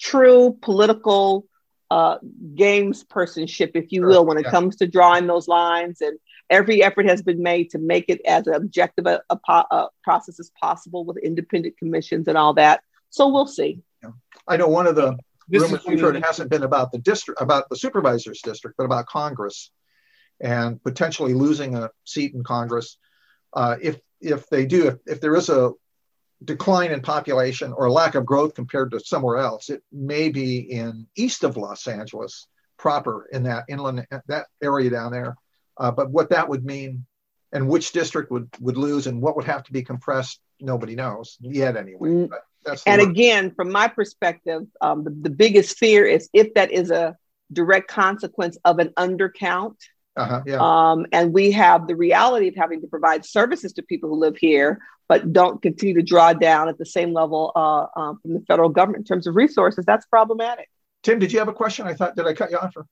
true 0.05 0.57
political 0.61 1.47
uh, 1.89 2.17
gamespersonship, 2.53 3.71
if 3.73 3.91
you 3.91 4.05
will, 4.05 4.25
when 4.25 4.37
it 4.37 4.45
yeah. 4.45 4.51
comes 4.51 4.75
to 4.77 4.87
drawing 4.87 5.27
those 5.27 5.47
lines. 5.47 6.01
And 6.01 6.17
every 6.49 6.83
effort 6.83 7.07
has 7.07 7.21
been 7.21 7.41
made 7.41 7.71
to 7.71 7.79
make 7.79 8.05
it 8.07 8.21
as 8.25 8.47
objective 8.47 9.05
a, 9.07 9.21
a, 9.29 9.37
a 9.49 9.87
process 10.03 10.39
as 10.39 10.51
possible 10.61 11.05
with 11.05 11.17
independent 11.17 11.77
commissions 11.77 12.27
and 12.27 12.37
all 12.37 12.53
that. 12.55 12.81
So 13.09 13.29
we'll 13.29 13.47
see. 13.47 13.81
Yeah. 14.03 14.11
I 14.47 14.57
know 14.57 14.67
one 14.67 14.87
of 14.87 14.95
the 14.95 15.17
this 15.47 15.61
rumors 15.63 15.85
we've 15.85 15.99
heard 15.99 16.23
hasn't 16.23 16.49
been 16.49 16.63
about 16.63 16.91
the 16.91 16.97
district, 16.97 17.41
about 17.41 17.69
the 17.69 17.75
supervisor's 17.75 18.41
district, 18.41 18.77
but 18.77 18.85
about 18.85 19.05
Congress 19.05 19.71
and 20.39 20.83
potentially 20.83 21.33
losing 21.33 21.75
a 21.75 21.89
seat 22.03 22.33
in 22.33 22.43
Congress. 22.43 22.97
Uh, 23.53 23.77
if 23.81 23.99
if 24.21 24.49
they 24.49 24.65
do, 24.65 24.87
if, 24.87 24.95
if 25.05 25.21
there 25.21 25.35
is 25.35 25.49
a 25.49 25.71
decline 26.45 26.91
in 26.91 27.01
population 27.01 27.73
or 27.73 27.89
lack 27.89 28.15
of 28.15 28.25
growth 28.25 28.53
compared 28.53 28.91
to 28.91 28.99
somewhere 28.99 29.37
else, 29.37 29.69
it 29.69 29.83
may 29.91 30.29
be 30.29 30.59
in 30.59 31.07
east 31.15 31.43
of 31.43 31.57
Los 31.57 31.87
Angeles 31.87 32.47
proper 32.77 33.27
in 33.31 33.43
that 33.43 33.65
inland 33.67 34.05
that 34.27 34.47
area 34.61 34.89
down 34.89 35.11
there. 35.11 35.35
Uh, 35.77 35.91
but 35.91 36.09
what 36.09 36.29
that 36.29 36.47
would 36.47 36.65
mean 36.65 37.05
and 37.51 37.67
which 37.67 37.91
district 37.91 38.31
would 38.31 38.49
would 38.59 38.77
lose 38.77 39.07
and 39.07 39.21
what 39.21 39.35
would 39.35 39.45
have 39.45 39.63
to 39.63 39.71
be 39.71 39.81
compressed, 39.81 40.39
nobody 40.59 40.95
knows 40.95 41.37
yet 41.39 41.77
anyway. 41.77 42.09
Mm. 42.09 42.29
And 42.87 43.01
again, 43.01 43.53
from 43.55 43.71
my 43.71 43.87
perspective, 43.87 44.63
um, 44.81 45.03
the, 45.03 45.11
the 45.11 45.29
biggest 45.29 45.77
fear 45.77 46.03
is 46.05 46.29
if 46.33 46.55
that 46.55 46.71
is 46.71 46.89
a 46.89 47.15
direct 47.53 47.87
consequence 47.87 48.57
of 48.65 48.79
an 48.79 48.89
undercount. 48.97 49.75
Uh-huh, 50.17 50.41
yeah. 50.45 50.57
um, 50.59 51.05
and 51.11 51.33
we 51.33 51.51
have 51.51 51.87
the 51.87 51.95
reality 51.95 52.47
of 52.47 52.55
having 52.55 52.79
to 52.81 52.87
provide 52.87 53.25
services 53.25 53.73
to 53.73 53.81
people 53.83 54.09
who 54.09 54.15
live 54.15 54.37
here, 54.37 54.79
but 55.09 55.33
don't 55.33 55.61
continue 55.61 55.93
to 55.95 56.01
draw 56.01 56.31
down 56.31 56.69
at 56.69 56.77
the 56.77 56.85
same 56.85 57.11
level 57.11 57.51
uh, 57.55 57.87
um, 57.99 58.19
from 58.21 58.33
the 58.33 58.39
federal 58.47 58.69
government 58.69 59.01
in 59.01 59.05
terms 59.05 59.27
of 59.27 59.35
resources. 59.35 59.85
That's 59.85 60.05
problematic. 60.05 60.69
Tim, 61.03 61.19
did 61.19 61.31
you 61.33 61.39
have 61.39 61.49
a 61.49 61.53
question? 61.53 61.85
I 61.85 61.93
thought, 61.93 62.15
did 62.15 62.25
I 62.25 62.33
cut 62.33 62.49
you 62.49 62.57
off? 62.57 62.75
Or? 62.77 62.85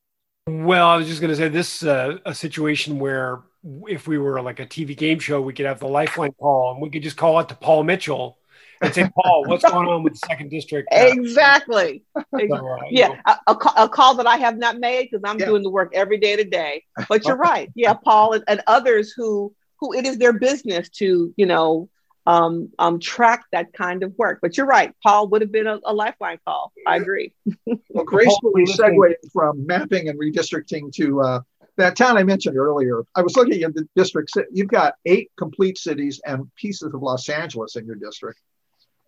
Well, 0.48 0.88
I 0.88 0.98
was 0.98 1.08
just 1.08 1.22
going 1.22 1.32
to 1.32 1.38
say 1.38 1.48
this 1.48 1.84
uh, 1.84 2.18
a 2.26 2.36
situation 2.36 3.00
where 3.00 3.40
if 3.88 4.08
we 4.08 4.18
were 4.18 4.42
like 4.42 4.60
a 4.60 4.66
TV 4.66 4.96
game 4.96 5.20
show, 5.20 5.42
we 5.42 5.54
could 5.54 5.66
have 5.66 5.80
the 5.80 5.88
lifeline 5.88 6.34
call 6.34 6.74
and 6.74 6.82
we 6.82 6.90
could 6.90 7.04
just 7.04 7.16
call 7.16 7.38
out 7.38 7.48
to 7.50 7.56
Paul 7.56 7.84
Mitchell 7.84 8.38
and 8.84 8.94
say, 8.94 9.10
Paul, 9.22 9.46
what's 9.46 9.64
going 9.64 9.88
on 9.88 10.04
with 10.04 10.14
the 10.14 10.20
second 10.28 10.50
district? 10.50 10.90
Exactly. 11.14 12.04
So, 12.34 12.68
uh, 12.68 12.78
yeah, 12.90 13.22
a, 13.26 13.38
a, 13.48 13.56
a, 13.78 13.90
call 13.90 14.16
that 14.16 14.26
I 14.26 14.38
have 14.38 14.58
not 14.58 14.80
made 14.80 15.10
because 15.10 15.22
I'm 15.24 15.40
yeah. 15.40 15.46
doing 15.46 15.62
the 15.62 15.70
work 15.70 15.92
every 15.94 16.18
day 16.18 16.36
to 16.36 16.44
day. 16.44 16.84
But 17.08 17.26
you're 17.26 17.38
right. 17.38 17.72
Yeah, 17.76 17.94
Paul 17.94 18.34
and, 18.34 18.44
and, 18.48 18.62
others 18.66 19.14
who 19.16 19.54
who 19.80 19.94
it 19.94 20.06
is 20.06 20.18
their 20.18 20.34
business 20.34 20.90
to 20.98 21.34
you 21.38 21.46
know 21.46 21.90
um, 22.26 22.70
um, 22.80 23.00
track 23.00 23.46
that 23.52 23.72
kind 23.74 24.04
of 24.04 24.14
work. 24.18 24.40
But 24.42 24.58
you're 24.58 24.66
right. 24.66 24.94
Paul 25.04 25.28
would 25.30 25.42
have 25.42 25.52
been 25.52 25.68
a, 25.68 25.80
a 25.86 25.94
lifeline 25.94 26.40
call. 26.46 26.74
I 26.88 26.98
agree. 26.98 27.34
well, 27.66 28.04
gracefully 28.06 28.66
segueing 28.66 29.14
from 29.32 29.66
mapping 29.66 30.10
and 30.10 30.20
redistricting 30.20 30.92
to 30.94 31.22
uh, 31.22 31.40
that 31.78 31.96
town 31.96 32.18
I 32.18 32.24
mentioned 32.24 32.58
earlier, 32.58 33.04
I 33.16 33.22
was 33.22 33.36
looking 33.36 33.64
at 33.64 33.76
the 33.76 33.88
districts. 33.96 34.34
You've 34.52 34.68
got 34.68 34.96
eight 35.06 35.32
complete 35.38 35.78
cities 35.78 36.20
and 36.26 36.50
pieces 36.56 36.94
of 36.94 37.02
Los 37.02 37.30
Angeles 37.30 37.76
in 37.76 37.86
your 37.86 37.96
district 37.96 38.40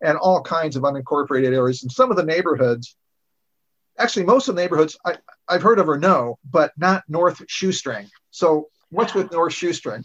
and 0.02 0.18
all 0.18 0.42
kinds 0.42 0.76
of 0.76 0.82
unincorporated 0.82 1.54
areas. 1.54 1.82
And 1.82 1.90
some 1.90 2.10
of 2.10 2.16
the 2.16 2.24
neighborhoods, 2.24 2.96
actually, 3.98 4.24
most 4.24 4.48
of 4.48 4.54
the 4.54 4.62
neighborhoods 4.62 4.98
I, 5.04 5.16
I've 5.48 5.62
heard 5.62 5.78
of 5.78 5.88
or 5.88 5.98
know, 5.98 6.38
but 6.48 6.72
not 6.76 7.04
North 7.08 7.42
Shoestring. 7.48 8.08
So, 8.30 8.68
what's 8.90 9.14
with 9.14 9.32
North 9.32 9.52
Shoestring? 9.52 10.04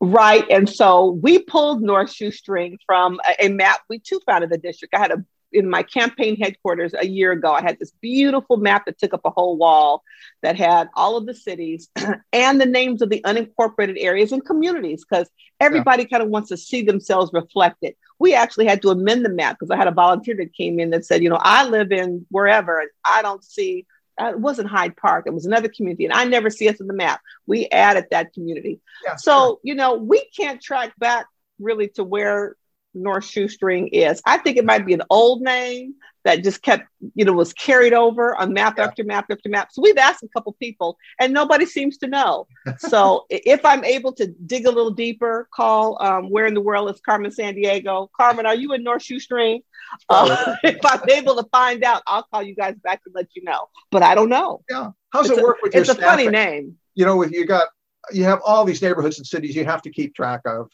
Right. 0.00 0.44
And 0.50 0.68
so 0.68 1.10
we 1.22 1.38
pulled 1.38 1.80
North 1.80 2.12
Shoestring 2.12 2.78
from 2.86 3.20
a, 3.24 3.46
a 3.46 3.48
map. 3.48 3.82
We 3.88 4.00
too 4.00 4.20
founded 4.26 4.50
the 4.50 4.58
district. 4.58 4.94
I 4.94 4.98
had 4.98 5.12
a 5.12 5.24
in 5.52 5.68
my 5.68 5.82
campaign 5.82 6.36
headquarters 6.36 6.94
a 6.98 7.06
year 7.06 7.32
ago, 7.32 7.52
I 7.52 7.62
had 7.62 7.78
this 7.78 7.92
beautiful 8.00 8.56
map 8.56 8.86
that 8.86 8.98
took 8.98 9.14
up 9.14 9.22
a 9.24 9.30
whole 9.30 9.56
wall 9.56 10.02
that 10.42 10.56
had 10.56 10.88
all 10.94 11.16
of 11.16 11.26
the 11.26 11.34
cities 11.34 11.88
and 12.32 12.60
the 12.60 12.66
names 12.66 13.02
of 13.02 13.10
the 13.10 13.20
unincorporated 13.22 13.96
areas 13.98 14.32
and 14.32 14.44
communities 14.44 15.04
because 15.08 15.28
everybody 15.60 16.02
yeah. 16.04 16.08
kind 16.08 16.22
of 16.22 16.28
wants 16.28 16.48
to 16.48 16.56
see 16.56 16.82
themselves 16.82 17.30
reflected. 17.32 17.94
We 18.22 18.34
actually 18.34 18.66
had 18.66 18.82
to 18.82 18.90
amend 18.90 19.24
the 19.24 19.30
map 19.30 19.56
because 19.56 19.70
I 19.70 19.76
had 19.76 19.88
a 19.88 19.92
volunteer 20.04 20.36
that 20.36 20.54
came 20.54 20.78
in 20.78 20.90
that 20.90 21.04
said, 21.04 21.22
you 21.22 21.28
know, 21.28 21.40
I 21.40 21.66
live 21.66 21.90
in 21.90 22.24
wherever 22.30 22.78
and 22.78 22.90
I 23.04 23.20
don't 23.20 23.42
see. 23.42 23.86
Uh, 24.20 24.30
it 24.30 24.38
wasn't 24.38 24.68
Hyde 24.68 24.96
Park. 24.96 25.24
It 25.26 25.34
was 25.34 25.46
another 25.46 25.68
community, 25.68 26.04
and 26.04 26.12
I 26.12 26.24
never 26.24 26.50
see 26.50 26.68
us 26.68 26.80
on 26.80 26.86
the 26.86 26.94
map. 26.94 27.20
We 27.46 27.66
added 27.68 28.06
that 28.10 28.32
community. 28.34 28.80
Yeah, 29.04 29.16
so, 29.16 29.58
you 29.64 29.74
know, 29.74 29.94
we 29.94 30.24
can't 30.38 30.60
track 30.60 30.92
back 30.98 31.26
really 31.58 31.88
to 31.96 32.04
where 32.04 32.56
North 32.94 33.24
Shoestring 33.24 33.88
is. 33.88 34.20
I 34.26 34.38
think 34.38 34.56
it 34.56 34.64
might 34.64 34.86
be 34.86 34.94
an 34.94 35.02
old 35.10 35.42
name 35.42 35.94
that 36.24 36.44
just 36.44 36.62
kept, 36.62 36.86
you 37.14 37.24
know, 37.24 37.32
was 37.32 37.52
carried 37.52 37.92
over 37.92 38.36
on 38.36 38.52
map 38.52 38.74
yeah. 38.78 38.84
after 38.84 39.02
map 39.04 39.26
after 39.30 39.48
map. 39.48 39.70
So 39.72 39.82
we've 39.82 39.96
asked 39.96 40.22
a 40.22 40.28
couple 40.28 40.52
people 40.54 40.96
and 41.18 41.32
nobody 41.32 41.66
seems 41.66 41.98
to 41.98 42.06
know. 42.06 42.46
so 42.78 43.26
if 43.28 43.64
I'm 43.64 43.84
able 43.84 44.12
to 44.14 44.26
dig 44.46 44.66
a 44.66 44.70
little 44.70 44.92
deeper, 44.92 45.48
call 45.52 46.00
um, 46.02 46.30
where 46.30 46.46
in 46.46 46.54
the 46.54 46.60
world 46.60 46.90
is 46.90 47.00
Carmen 47.00 47.30
Sandiego? 47.30 48.08
Carmen, 48.16 48.46
are 48.46 48.54
you 48.54 48.72
in 48.72 48.84
North 48.84 49.02
Shoestring? 49.02 49.62
Uh, 50.08 50.54
if 50.64 50.78
I'm 50.84 51.08
able 51.10 51.36
to 51.36 51.48
find 51.50 51.82
out, 51.82 52.02
I'll 52.06 52.22
call 52.24 52.42
you 52.42 52.54
guys 52.54 52.76
back 52.82 53.00
and 53.04 53.14
let 53.14 53.26
you 53.34 53.42
know. 53.42 53.68
But 53.90 54.02
I 54.02 54.14
don't 54.14 54.28
know. 54.28 54.62
Yeah. 54.70 54.90
How's 55.10 55.28
it's 55.28 55.38
it 55.38 55.42
work 55.42 55.58
a, 55.58 55.60
with 55.62 55.74
your 55.74 55.82
It's 55.82 55.90
a 55.90 55.94
funny 55.94 56.28
name. 56.28 56.76
You 56.94 57.04
know, 57.04 57.22
if 57.22 57.32
you 57.32 57.46
got 57.46 57.68
you 58.12 58.24
have 58.24 58.40
all 58.44 58.64
these 58.64 58.82
neighborhoods 58.82 59.18
and 59.18 59.26
cities 59.26 59.54
you 59.54 59.64
have 59.64 59.82
to 59.82 59.90
keep 59.90 60.14
track 60.14 60.40
of 60.44 60.70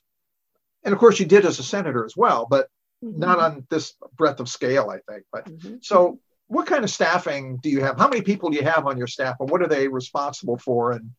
and 0.88 0.94
of 0.94 0.98
course 0.98 1.20
you 1.20 1.26
did 1.26 1.44
as 1.44 1.58
a 1.58 1.62
senator 1.62 2.06
as 2.06 2.16
well, 2.16 2.46
but 2.48 2.68
mm-hmm. 3.04 3.20
not 3.20 3.38
on 3.38 3.66
this 3.68 3.92
breadth 4.16 4.40
of 4.40 4.48
scale, 4.48 4.88
I 4.88 5.00
think. 5.12 5.24
But 5.30 5.44
mm-hmm. 5.44 5.76
so, 5.82 6.18
what 6.46 6.66
kind 6.66 6.82
of 6.82 6.88
staffing 6.88 7.58
do 7.58 7.68
you 7.68 7.82
have? 7.82 7.98
How 7.98 8.08
many 8.08 8.22
people 8.22 8.48
do 8.48 8.56
you 8.56 8.64
have 8.64 8.86
on 8.86 8.96
your 8.96 9.06
staff, 9.06 9.36
and 9.38 9.50
what 9.50 9.60
are 9.60 9.66
they 9.66 9.86
responsible 9.86 10.56
for, 10.56 10.92
and 10.92 11.10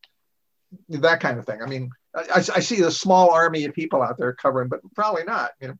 that 0.89 1.19
kind 1.19 1.37
of 1.37 1.45
thing? 1.45 1.61
I 1.61 1.67
mean, 1.67 1.91
I, 2.15 2.39
I 2.55 2.61
see 2.61 2.81
a 2.81 2.89
small 2.89 3.29
army 3.29 3.65
of 3.65 3.75
people 3.75 4.01
out 4.01 4.17
there 4.17 4.33
covering, 4.33 4.69
but 4.69 4.79
probably 4.95 5.23
not. 5.23 5.51
You 5.61 5.67
know. 5.67 5.77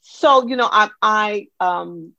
So 0.00 0.48
you 0.48 0.56
know, 0.56 0.68
I, 0.68 0.90
I 1.00 1.46
um, 1.60 2.14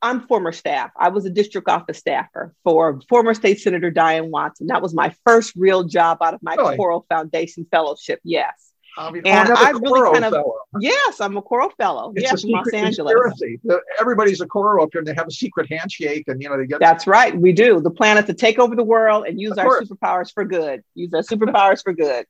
I'm 0.00 0.28
former 0.28 0.52
staff. 0.52 0.92
I 0.96 1.08
was 1.08 1.26
a 1.26 1.30
district 1.30 1.68
office 1.68 1.98
staffer 1.98 2.54
for 2.62 3.00
former 3.08 3.34
state 3.34 3.58
senator 3.58 3.90
Diane 3.90 4.30
Watson. 4.30 4.68
That 4.68 4.80
was 4.80 4.94
my 4.94 5.12
first 5.26 5.54
real 5.56 5.82
job 5.82 6.18
out 6.20 6.34
of 6.34 6.42
my 6.42 6.54
really? 6.54 6.76
Coro 6.76 7.04
Foundation 7.08 7.66
fellowship. 7.68 8.20
Yes. 8.22 8.71
I 8.98 9.10
mean, 9.10 9.22
and 9.26 9.48
I 9.50 9.70
really 9.70 10.12
kind 10.12 10.24
of 10.24 10.32
fellow. 10.32 10.54
yes, 10.80 11.20
I'm 11.20 11.36
a 11.36 11.42
Coro 11.42 11.70
fellow. 11.70 12.12
It's 12.14 12.24
yes, 12.24 12.42
from 12.42 12.50
Los 12.50 12.72
Angeles. 12.72 13.14
Conspiracy. 13.14 13.60
Everybody's 13.98 14.40
a 14.40 14.46
Coro 14.46 14.82
up 14.82 14.90
here, 14.92 15.00
and 15.00 15.08
they 15.08 15.14
have 15.14 15.28
a 15.28 15.32
secret 15.32 15.70
handshake, 15.70 16.24
and 16.28 16.42
you 16.42 16.48
know 16.48 16.58
they 16.58 16.66
get. 16.66 16.80
That's 16.80 17.06
right, 17.06 17.36
we 17.36 17.52
do. 17.52 17.80
The 17.80 17.90
plan 17.90 18.18
is 18.18 18.26
to 18.26 18.34
take 18.34 18.58
over 18.58 18.76
the 18.76 18.84
world 18.84 19.26
and 19.26 19.40
use 19.40 19.52
of 19.52 19.58
our 19.58 19.64
course. 19.64 19.88
superpowers 19.88 20.32
for 20.32 20.44
good. 20.44 20.82
Use 20.94 21.12
our 21.14 21.22
superpowers 21.22 21.82
for 21.82 21.92
good. 21.92 22.26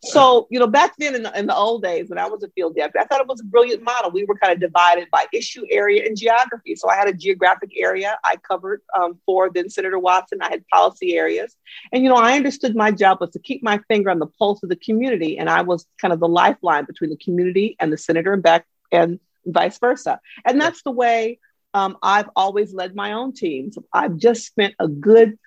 So, 0.00 0.46
you 0.50 0.58
know, 0.58 0.66
back 0.66 0.94
then 0.98 1.14
in 1.14 1.22
the, 1.22 1.38
in 1.38 1.46
the 1.46 1.54
old 1.54 1.82
days 1.82 2.08
when 2.08 2.18
I 2.18 2.26
was 2.26 2.42
a 2.42 2.48
field 2.48 2.74
deputy, 2.74 2.98
I 2.98 3.04
thought 3.06 3.20
it 3.20 3.26
was 3.26 3.40
a 3.40 3.44
brilliant 3.44 3.82
model. 3.82 4.10
We 4.10 4.24
were 4.24 4.36
kind 4.36 4.52
of 4.52 4.60
divided 4.60 5.08
by 5.10 5.26
issue 5.32 5.64
area 5.70 6.04
and 6.06 6.16
geography. 6.16 6.74
So 6.76 6.88
I 6.88 6.96
had 6.96 7.08
a 7.08 7.12
geographic 7.12 7.70
area 7.76 8.18
I 8.24 8.36
covered 8.36 8.82
um, 8.98 9.18
for 9.26 9.50
then 9.50 9.70
Senator 9.70 9.98
Watson. 9.98 10.38
I 10.42 10.50
had 10.50 10.66
policy 10.68 11.16
areas. 11.16 11.56
And, 11.92 12.02
you 12.02 12.08
know, 12.08 12.16
I 12.16 12.36
understood 12.36 12.74
my 12.74 12.90
job 12.90 13.18
was 13.20 13.30
to 13.30 13.38
keep 13.38 13.62
my 13.62 13.78
finger 13.88 14.10
on 14.10 14.18
the 14.18 14.26
pulse 14.26 14.62
of 14.62 14.68
the 14.68 14.76
community. 14.76 15.38
And 15.38 15.48
I 15.48 15.62
was 15.62 15.86
kind 16.00 16.12
of 16.12 16.20
the 16.20 16.28
lifeline 16.28 16.84
between 16.84 17.10
the 17.10 17.16
community 17.16 17.76
and 17.78 17.92
the 17.92 17.98
senator 17.98 18.32
and 18.32 18.42
back 18.42 18.66
and 18.90 19.20
vice 19.46 19.78
versa. 19.78 20.20
And 20.44 20.60
that's 20.60 20.82
the 20.82 20.90
way 20.90 21.38
um, 21.74 21.96
I've 22.02 22.28
always 22.36 22.74
led 22.74 22.94
my 22.94 23.12
own 23.12 23.32
teams. 23.32 23.78
I've 23.92 24.16
just 24.16 24.46
spent 24.46 24.74
a 24.78 24.88
good 24.88 25.38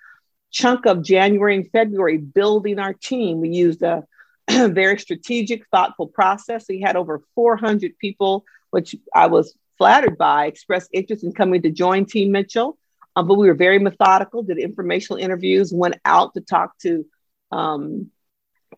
chunk 0.50 0.86
of 0.86 1.02
January 1.02 1.56
and 1.56 1.70
February 1.70 2.18
building 2.18 2.78
our 2.78 2.94
team. 2.94 3.40
We 3.40 3.50
used 3.50 3.82
a 3.82 4.04
very 4.50 4.98
strategic, 4.98 5.66
thoughtful 5.68 6.06
process. 6.06 6.66
We 6.68 6.80
had 6.80 6.96
over 6.96 7.22
400 7.34 7.98
people, 7.98 8.44
which 8.70 8.94
I 9.14 9.26
was 9.26 9.56
flattered 9.78 10.16
by, 10.16 10.46
expressed 10.46 10.90
interest 10.92 11.24
in 11.24 11.32
coming 11.32 11.62
to 11.62 11.70
join 11.70 12.06
Team 12.06 12.32
Mitchell. 12.32 12.78
Um, 13.14 13.26
but 13.26 13.34
we 13.34 13.48
were 13.48 13.54
very 13.54 13.78
methodical, 13.78 14.42
did 14.42 14.58
informational 14.58 15.22
interviews, 15.22 15.72
went 15.72 15.96
out 16.04 16.34
to 16.34 16.40
talk 16.42 16.78
to 16.80 17.06
um, 17.50 18.10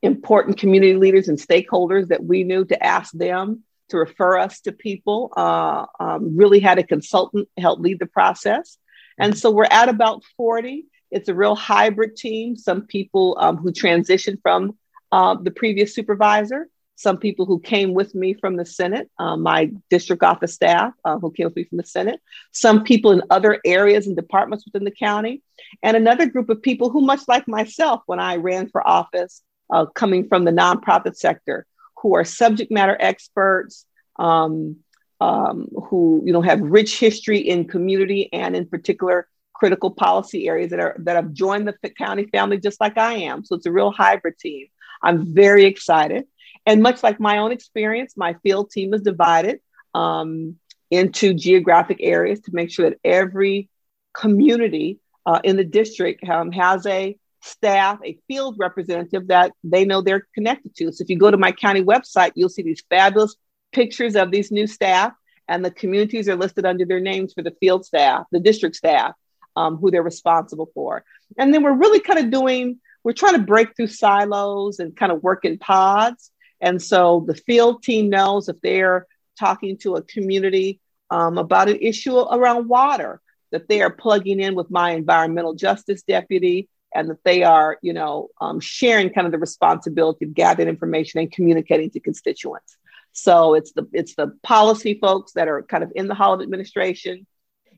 important 0.03 0.59
community 0.59 0.95
leaders 0.95 1.29
and 1.29 1.39
stakeholders 1.39 2.09
that 2.09 2.23
we 2.23 2.45
knew 2.45 2.65
to 2.65 2.83
ask 2.85 3.13
them 3.13 3.65
to 3.89 3.99
refer 3.99 4.39
us 4.39 4.61
to 4.61 4.73
people. 4.73 5.33
Uh, 5.37 5.87
um, 5.99 6.37
really 6.37 6.61
had 6.61 6.79
a 6.79 6.85
consultant 6.85 7.49
help 7.59 7.81
lead 7.81 7.99
the 7.99 8.07
process. 8.07 8.79
And 9.19 9.37
so 9.37 9.51
we're 9.51 9.65
at 9.65 9.89
about 9.89 10.23
40. 10.37 10.87
It's 11.11 11.29
a 11.29 11.35
real 11.35 11.57
hybrid 11.57 12.17
team. 12.17 12.57
Some 12.57 12.83
people 12.83 13.37
um, 13.41 13.57
who 13.57 13.73
transitioned 13.73 14.41
from 14.43 14.77
uh, 15.13 15.37
the 15.41 15.51
previous 15.51 15.95
supervisor, 15.95 16.69
some 16.97 17.17
people 17.17 17.47
who 17.47 17.61
came 17.61 17.95
with 17.95 18.15
me 18.15 18.35
from 18.35 18.57
the 18.57 18.67
Senate, 18.67 19.09
uh, 19.19 19.37
my 19.37 19.71
district 19.89 20.25
office 20.25 20.55
staff 20.55 20.93
uh, 21.05 21.19
who 21.19 21.31
came 21.31 21.47
with 21.47 21.55
me 21.55 21.65
from 21.65 21.79
the 21.79 21.85
Senate, 21.87 22.21
some 22.51 22.83
people 22.83 23.13
in 23.13 23.23
other 23.31 23.61
areas 23.65 24.07
and 24.09 24.17
departments 24.17 24.65
within 24.65 24.85
the 24.85 24.91
county, 24.91 25.43
and 25.83 25.97
another 25.97 26.27
group 26.27 26.49
of 26.49 26.61
people 26.61 26.91
who, 26.91 27.01
much 27.01 27.21
like 27.29 27.47
myself 27.47 28.03
when 28.07 28.19
I 28.19 28.37
ran 28.37 28.69
for 28.69 28.87
office, 28.87 29.43
uh, 29.71 29.87
coming 29.87 30.27
from 30.27 30.45
the 30.45 30.51
nonprofit 30.51 31.17
sector, 31.17 31.67
who 32.03 32.17
are 32.17 32.25
subject 32.25 32.73
matter 32.73 32.97
experts, 32.99 33.87
um, 34.19 34.77
um, 35.21 35.69
who 35.89 36.23
you 36.25 36.33
know 36.33 36.43
have 36.43 36.61
rich 36.61 36.99
history 36.99 37.39
in 37.39 37.67
community 37.67 38.29
and 38.33 38.57
in 38.57 38.67
particular 38.67 39.29
critical 39.53 39.91
policy 39.91 40.49
areas 40.49 40.71
that 40.71 40.81
are 40.81 40.97
that 40.99 41.17
have 41.17 41.33
joined 41.33 41.69
the 41.69 41.91
county 41.91 42.25
family 42.27 42.59
just 42.59 42.81
like 42.81 42.97
I 42.97 43.15
am. 43.15 43.45
So 43.45 43.57
it's 43.57 43.67
a 43.67 43.73
real 43.73 43.91
hybrid 43.91 44.39
team. 44.39 44.67
I'm 45.03 45.35
very 45.35 45.65
excited. 45.65 46.25
And 46.67 46.83
much 46.83 47.03
like 47.03 47.19
my 47.19 47.39
own 47.39 47.53
experience, 47.53 48.15
my 48.17 48.35
field 48.43 48.71
team 48.71 48.93
is 48.95 49.03
divided 49.03 49.61
um, 49.95 50.57
into 50.91 51.35
geographic 51.35 51.99
areas 52.01 52.41
to 52.41 52.51
make 52.53 52.71
sure 52.71 52.91
that 52.91 52.99
every 53.05 53.69
community 54.13 54.99
uh, 55.25 55.41
in 55.45 55.57
the 55.57 55.65
district 55.65 56.29
um, 56.29 56.53
has 56.53 56.87
a 56.87 57.17
staff, 57.43 57.99
a 58.05 58.19
field 58.27 58.57
representative 58.59 59.29
that 59.29 59.53
they 59.63 59.85
know 59.85 60.01
they're 60.01 60.27
connected 60.35 60.75
to. 60.77 60.93
So 60.93 61.03
if 61.03 61.11
you 61.11 61.17
go 61.17 61.31
to 61.31 61.37
my 61.37 61.53
county 61.53 61.83
website, 61.83 62.33
you'll 62.35 62.49
see 62.49 62.63
these 62.63 62.83
fabulous 62.91 63.37
pictures 63.73 64.17
of 64.17 64.31
these 64.31 64.51
new 64.51 64.67
staff, 64.67 65.13
and 65.47 65.65
the 65.65 65.71
communities 65.71 66.29
are 66.29 66.37
listed 66.37 66.67
under 66.67 66.85
their 66.85 67.01
names 67.01 67.33
for 67.33 67.43
the 67.43 67.55
field 67.61 67.85
staff, 67.85 68.25
the 68.33 68.41
district 68.41 68.77
staff, 68.77 69.13
um, 69.57 69.77
who 69.77 69.91
they're 69.91 70.03
responsible 70.03 70.71
for. 70.75 71.05
And 71.39 71.53
then 71.53 71.63
we're 71.63 71.77
really 71.77 72.01
kind 72.01 72.19
of 72.19 72.31
doing, 72.31 72.81
we're 73.05 73.13
trying 73.13 73.35
to 73.35 73.47
break 73.47 73.75
through 73.75 73.89
silos 73.89 74.79
and 74.79 74.97
kind 74.97 75.13
of 75.13 75.23
work 75.23 75.45
in 75.45 75.59
pods. 75.59 76.31
And 76.61 76.83
so 76.83 77.25
the 77.27 77.35
field 77.35 77.83
team 77.83 78.11
knows 78.11 78.49
if 78.49 78.61
they're 78.61 79.07
talking 79.39 79.79
to 79.79 79.97
a 79.97 80.03
community 80.03 80.81
um, 81.11 81.39
about 81.39 81.69
an 81.69 81.79
issue 81.81 82.19
around 82.19 82.69
water, 82.69 83.21
that 83.53 83.69
they 83.69 83.81
are 83.81 83.91
plugging 83.91 84.41
in 84.41 84.55
with 84.55 84.71
my 84.71 84.93
environmental 84.93 85.55
justice 85.55 86.03
deputy 86.03 86.69
and 86.95 87.11
that 87.11 87.23
they 87.25 87.43
are, 87.43 87.79
you 87.83 87.93
know, 87.93 88.29
um, 88.41 88.61
sharing 88.61 89.11
kind 89.11 89.27
of 89.27 89.33
the 89.33 89.39
responsibility 89.39 90.25
of 90.25 90.35
gathering 90.35 90.69
information 90.69 91.21
and 91.21 91.33
communicating 91.33 91.91
to 91.91 92.01
constituents. 92.01 92.77
So 93.13 93.55
it's 93.55 93.73
the 93.73 93.89
it's 93.93 94.15
the 94.15 94.39
policy 94.43 94.99
folks 95.01 95.33
that 95.33 95.49
are 95.49 95.63
kind 95.63 95.83
of 95.83 95.93
in 95.95 96.09
the 96.09 96.15
Hall 96.15 96.35
of 96.35 96.41
Administration. 96.41 97.27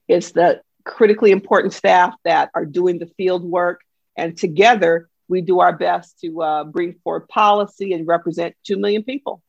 It's 0.08 0.32
the 0.32 0.60
critically 0.84 1.30
important 1.30 1.72
staff 1.72 2.14
that 2.24 2.50
are 2.54 2.66
doing 2.66 2.98
the 2.98 3.10
field 3.16 3.44
work, 3.44 3.80
and 4.20 4.36
together 4.36 5.08
we 5.28 5.40
do 5.40 5.60
our 5.60 5.72
best 5.72 6.20
to 6.20 6.42
uh, 6.42 6.64
bring 6.64 6.94
forward 7.02 7.26
policy 7.28 7.94
and 7.94 8.06
represent 8.06 8.54
two 8.64 8.76
million 8.76 9.02
people. 9.02 9.42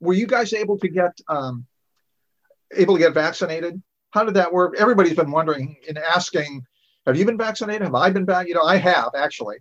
Were 0.00 0.14
you 0.14 0.26
guys 0.26 0.52
able 0.52 0.78
to 0.78 0.88
get 0.88 1.12
um, 1.28 1.66
able 2.76 2.94
to 2.94 3.00
get 3.00 3.14
vaccinated? 3.14 3.80
How 4.10 4.24
did 4.24 4.34
that 4.34 4.52
work? 4.52 4.74
Everybody's 4.78 5.14
been 5.14 5.30
wondering 5.30 5.76
and 5.88 5.98
asking, 5.98 6.66
have 7.06 7.16
you 7.16 7.24
been 7.24 7.38
vaccinated? 7.38 7.82
Have 7.82 7.94
I 7.94 8.10
been 8.10 8.24
back? 8.24 8.48
You 8.48 8.54
know, 8.54 8.62
I 8.62 8.76
have 8.76 9.10
actually, 9.14 9.58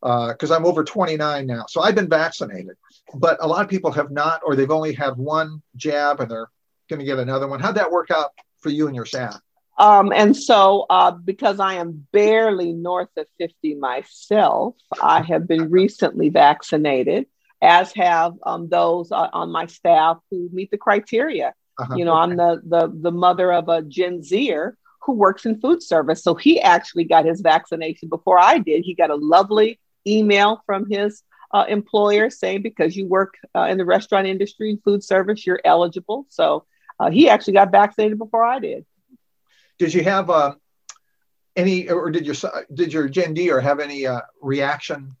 because 0.00 0.50
uh, 0.50 0.56
I'm 0.56 0.66
over 0.66 0.82
29 0.82 1.46
now. 1.46 1.66
So 1.68 1.80
I've 1.80 1.94
been 1.94 2.08
vaccinated, 2.08 2.76
but 3.14 3.38
a 3.40 3.46
lot 3.46 3.62
of 3.62 3.70
people 3.70 3.92
have 3.92 4.10
not, 4.10 4.40
or 4.44 4.56
they've 4.56 4.70
only 4.70 4.94
had 4.94 5.16
one 5.16 5.62
jab 5.76 6.20
and 6.20 6.30
they're 6.30 6.48
going 6.90 7.00
to 7.00 7.06
get 7.06 7.18
another 7.18 7.46
one. 7.46 7.60
How'd 7.60 7.76
that 7.76 7.90
work 7.90 8.10
out 8.10 8.32
for 8.58 8.70
you 8.70 8.86
and 8.88 8.96
your 8.96 9.06
staff? 9.06 9.38
Um, 9.78 10.12
and 10.12 10.36
so, 10.36 10.86
uh, 10.88 11.10
because 11.10 11.60
I 11.60 11.74
am 11.74 12.06
barely 12.12 12.72
north 12.72 13.10
of 13.16 13.26
50 13.38 13.74
myself, 13.74 14.74
I 15.02 15.22
have 15.22 15.46
been 15.46 15.70
recently 15.70 16.30
vaccinated, 16.30 17.26
as 17.60 17.92
have 17.92 18.34
um, 18.44 18.68
those 18.68 19.12
uh, 19.12 19.28
on 19.32 19.50
my 19.50 19.66
staff 19.66 20.18
who 20.30 20.48
meet 20.52 20.70
the 20.70 20.78
criteria. 20.78 21.52
Uh-huh. 21.78 21.94
You 21.94 22.06
know, 22.06 22.14
I'm 22.14 22.36
the, 22.36 22.62
the, 22.66 22.90
the 22.90 23.12
mother 23.12 23.52
of 23.52 23.68
a 23.68 23.82
Gen 23.82 24.22
Zer 24.22 24.78
who 25.02 25.12
works 25.12 25.44
in 25.44 25.60
food 25.60 25.82
service. 25.82 26.22
So 26.22 26.34
he 26.34 26.60
actually 26.60 27.04
got 27.04 27.26
his 27.26 27.42
vaccination 27.42 28.08
before 28.08 28.38
I 28.38 28.58
did. 28.58 28.82
He 28.82 28.94
got 28.94 29.10
a 29.10 29.14
lovely 29.14 29.78
email 30.06 30.62
from 30.64 30.90
his 30.90 31.22
uh, 31.52 31.64
employer 31.68 32.30
saying, 32.30 32.62
because 32.62 32.96
you 32.96 33.06
work 33.06 33.34
uh, 33.54 33.64
in 33.64 33.78
the 33.78 33.84
restaurant 33.84 34.26
industry 34.26 34.70
and 34.70 34.82
food 34.82 35.04
service, 35.04 35.46
you're 35.46 35.60
eligible. 35.64 36.26
So 36.30 36.64
uh, 36.98 37.10
he 37.10 37.28
actually 37.28 37.52
got 37.52 37.70
vaccinated 37.70 38.18
before 38.18 38.42
I 38.42 38.58
did. 38.58 38.86
Did 39.78 39.94
you 39.94 40.02
have 40.04 40.30
uh, 40.30 40.54
any, 41.54 41.88
or 41.88 42.10
did 42.10 42.26
your 42.26 42.34
did 42.72 42.92
your 42.92 43.08
Gen 43.08 43.34
D 43.34 43.50
or 43.50 43.60
have 43.60 43.80
any 43.80 44.06
uh, 44.06 44.20
reaction? 44.40 45.16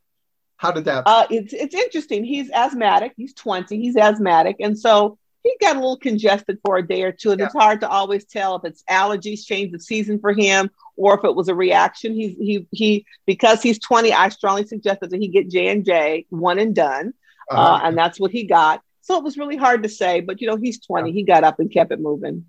How 0.56 0.70
did 0.70 0.86
that? 0.86 1.04
Uh, 1.06 1.26
it's 1.30 1.52
it's 1.52 1.74
interesting. 1.74 2.24
He's 2.24 2.50
asthmatic. 2.50 3.12
He's 3.16 3.34
twenty. 3.34 3.78
He's 3.78 3.96
asthmatic, 3.96 4.56
and 4.60 4.78
so 4.78 5.18
he 5.42 5.56
got 5.60 5.76
a 5.76 5.78
little 5.78 5.98
congested 5.98 6.58
for 6.64 6.76
a 6.76 6.86
day 6.86 7.02
or 7.02 7.12
two, 7.12 7.30
and 7.30 7.38
yeah. 7.38 7.46
it's 7.46 7.54
hard 7.54 7.80
to 7.80 7.88
always 7.88 8.24
tell 8.24 8.56
if 8.56 8.64
it's 8.64 8.82
allergies 8.90 9.46
change 9.46 9.72
of 9.74 9.82
season 9.82 10.18
for 10.18 10.32
him 10.32 10.70
or 10.96 11.16
if 11.18 11.24
it 11.24 11.34
was 11.34 11.48
a 11.48 11.54
reaction. 11.54 12.14
He's 12.14 12.36
he 12.38 12.66
he 12.72 13.06
because 13.26 13.62
he's 13.62 13.78
twenty. 13.78 14.12
I 14.12 14.30
strongly 14.30 14.66
suggested 14.66 15.10
that 15.10 15.20
he 15.20 15.28
get 15.28 15.50
J 15.50 15.68
and 15.68 15.84
J 15.84 16.26
one 16.30 16.58
and 16.58 16.74
done, 16.74 17.12
uh-huh. 17.50 17.60
uh, 17.60 17.80
and 17.84 17.96
that's 17.96 18.18
what 18.18 18.30
he 18.30 18.44
got. 18.44 18.82
So 19.02 19.16
it 19.16 19.22
was 19.22 19.38
really 19.38 19.56
hard 19.56 19.84
to 19.84 19.88
say, 19.88 20.20
but 20.20 20.40
you 20.40 20.48
know 20.48 20.56
he's 20.56 20.80
twenty. 20.80 21.10
Yeah. 21.10 21.14
He 21.14 21.22
got 21.22 21.44
up 21.44 21.60
and 21.60 21.70
kept 21.70 21.92
it 21.92 22.00
moving 22.00 22.46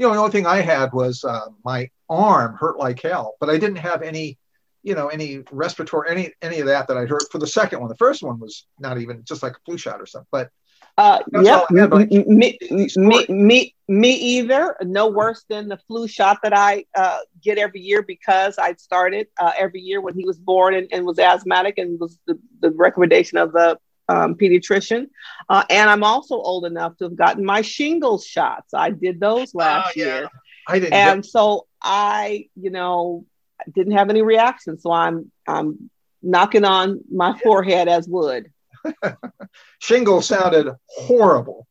you 0.00 0.06
know, 0.06 0.14
the 0.14 0.18
only 0.18 0.32
thing 0.32 0.46
I 0.46 0.62
had 0.62 0.94
was 0.94 1.24
uh, 1.24 1.48
my 1.62 1.90
arm 2.08 2.56
hurt 2.56 2.78
like 2.78 3.02
hell, 3.02 3.34
but 3.38 3.50
I 3.50 3.58
didn't 3.58 3.76
have 3.76 4.00
any, 4.00 4.38
you 4.82 4.94
know, 4.94 5.08
any 5.08 5.42
respiratory, 5.52 6.08
any 6.10 6.32
any 6.40 6.60
of 6.60 6.66
that 6.68 6.88
that 6.88 6.96
I 6.96 7.04
heard 7.04 7.24
for 7.30 7.36
the 7.36 7.46
second 7.46 7.80
one. 7.80 7.90
The 7.90 7.96
first 7.96 8.22
one 8.22 8.40
was 8.40 8.64
not 8.78 8.96
even 8.98 9.22
just 9.24 9.42
like 9.42 9.52
a 9.52 9.60
flu 9.66 9.76
shot 9.76 10.00
or 10.00 10.06
something. 10.06 10.26
But 10.32 10.48
uh, 10.96 11.18
yeah, 11.42 11.66
me, 11.70 12.58
me, 12.70 13.26
me, 13.28 13.74
me 13.88 14.12
either. 14.14 14.74
No 14.80 15.08
worse 15.08 15.44
than 15.50 15.68
the 15.68 15.76
flu 15.86 16.08
shot 16.08 16.38
that 16.44 16.56
I 16.56 16.86
uh, 16.96 17.18
get 17.42 17.58
every 17.58 17.82
year 17.82 18.00
because 18.00 18.56
I'd 18.58 18.80
started 18.80 19.26
uh, 19.38 19.52
every 19.58 19.82
year 19.82 20.00
when 20.00 20.14
he 20.14 20.24
was 20.24 20.38
born 20.38 20.72
and, 20.72 20.88
and 20.92 21.04
was 21.04 21.18
asthmatic 21.18 21.76
and 21.76 22.00
was 22.00 22.18
the, 22.26 22.38
the 22.60 22.70
recommendation 22.70 23.36
of 23.36 23.52
the 23.52 23.78
um, 24.10 24.34
pediatrician. 24.34 25.08
Uh, 25.48 25.64
and 25.70 25.88
I'm 25.88 26.02
also 26.02 26.34
old 26.34 26.66
enough 26.66 26.96
to 26.98 27.04
have 27.04 27.16
gotten 27.16 27.44
my 27.44 27.62
shingles 27.62 28.26
shots. 28.26 28.74
I 28.74 28.90
did 28.90 29.20
those 29.20 29.54
last 29.54 29.88
oh, 29.88 29.92
yeah. 29.96 30.04
year. 30.04 30.30
I 30.66 30.78
didn't. 30.80 30.94
And 30.94 31.22
get- 31.22 31.30
so 31.30 31.66
I, 31.80 32.48
you 32.56 32.70
know, 32.70 33.24
didn't 33.72 33.92
have 33.92 34.10
any 34.10 34.22
reaction. 34.22 34.78
So 34.78 34.90
I'm, 34.90 35.30
I'm 35.46 35.90
knocking 36.22 36.64
on 36.64 37.00
my 37.10 37.38
forehead 37.38 37.88
as 37.88 38.08
wood. 38.08 38.50
shingle 39.78 40.22
sounded 40.22 40.68
horrible. 40.88 41.66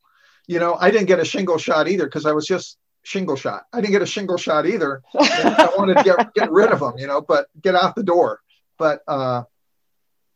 You 0.47 0.59
know, 0.59 0.75
I 0.79 0.91
didn't 0.91 1.07
get 1.07 1.19
a 1.19 1.25
shingle 1.25 1.57
shot 1.57 1.87
either 1.87 2.05
because 2.05 2.25
I 2.25 2.31
was 2.31 2.45
just 2.45 2.77
shingle 3.03 3.35
shot. 3.35 3.63
I 3.73 3.81
didn't 3.81 3.93
get 3.93 4.01
a 4.01 4.07
shingle 4.07 4.37
shot 4.37 4.65
either. 4.65 5.01
I 5.13 5.69
wanted 5.77 5.97
to 5.97 6.03
get, 6.03 6.33
get 6.33 6.51
rid 6.51 6.71
of 6.71 6.79
them, 6.79 6.93
you 6.97 7.07
know, 7.07 7.21
but 7.21 7.47
get 7.61 7.75
out 7.75 7.95
the 7.95 8.03
door. 8.03 8.39
But 8.77 9.01
uh, 9.07 9.43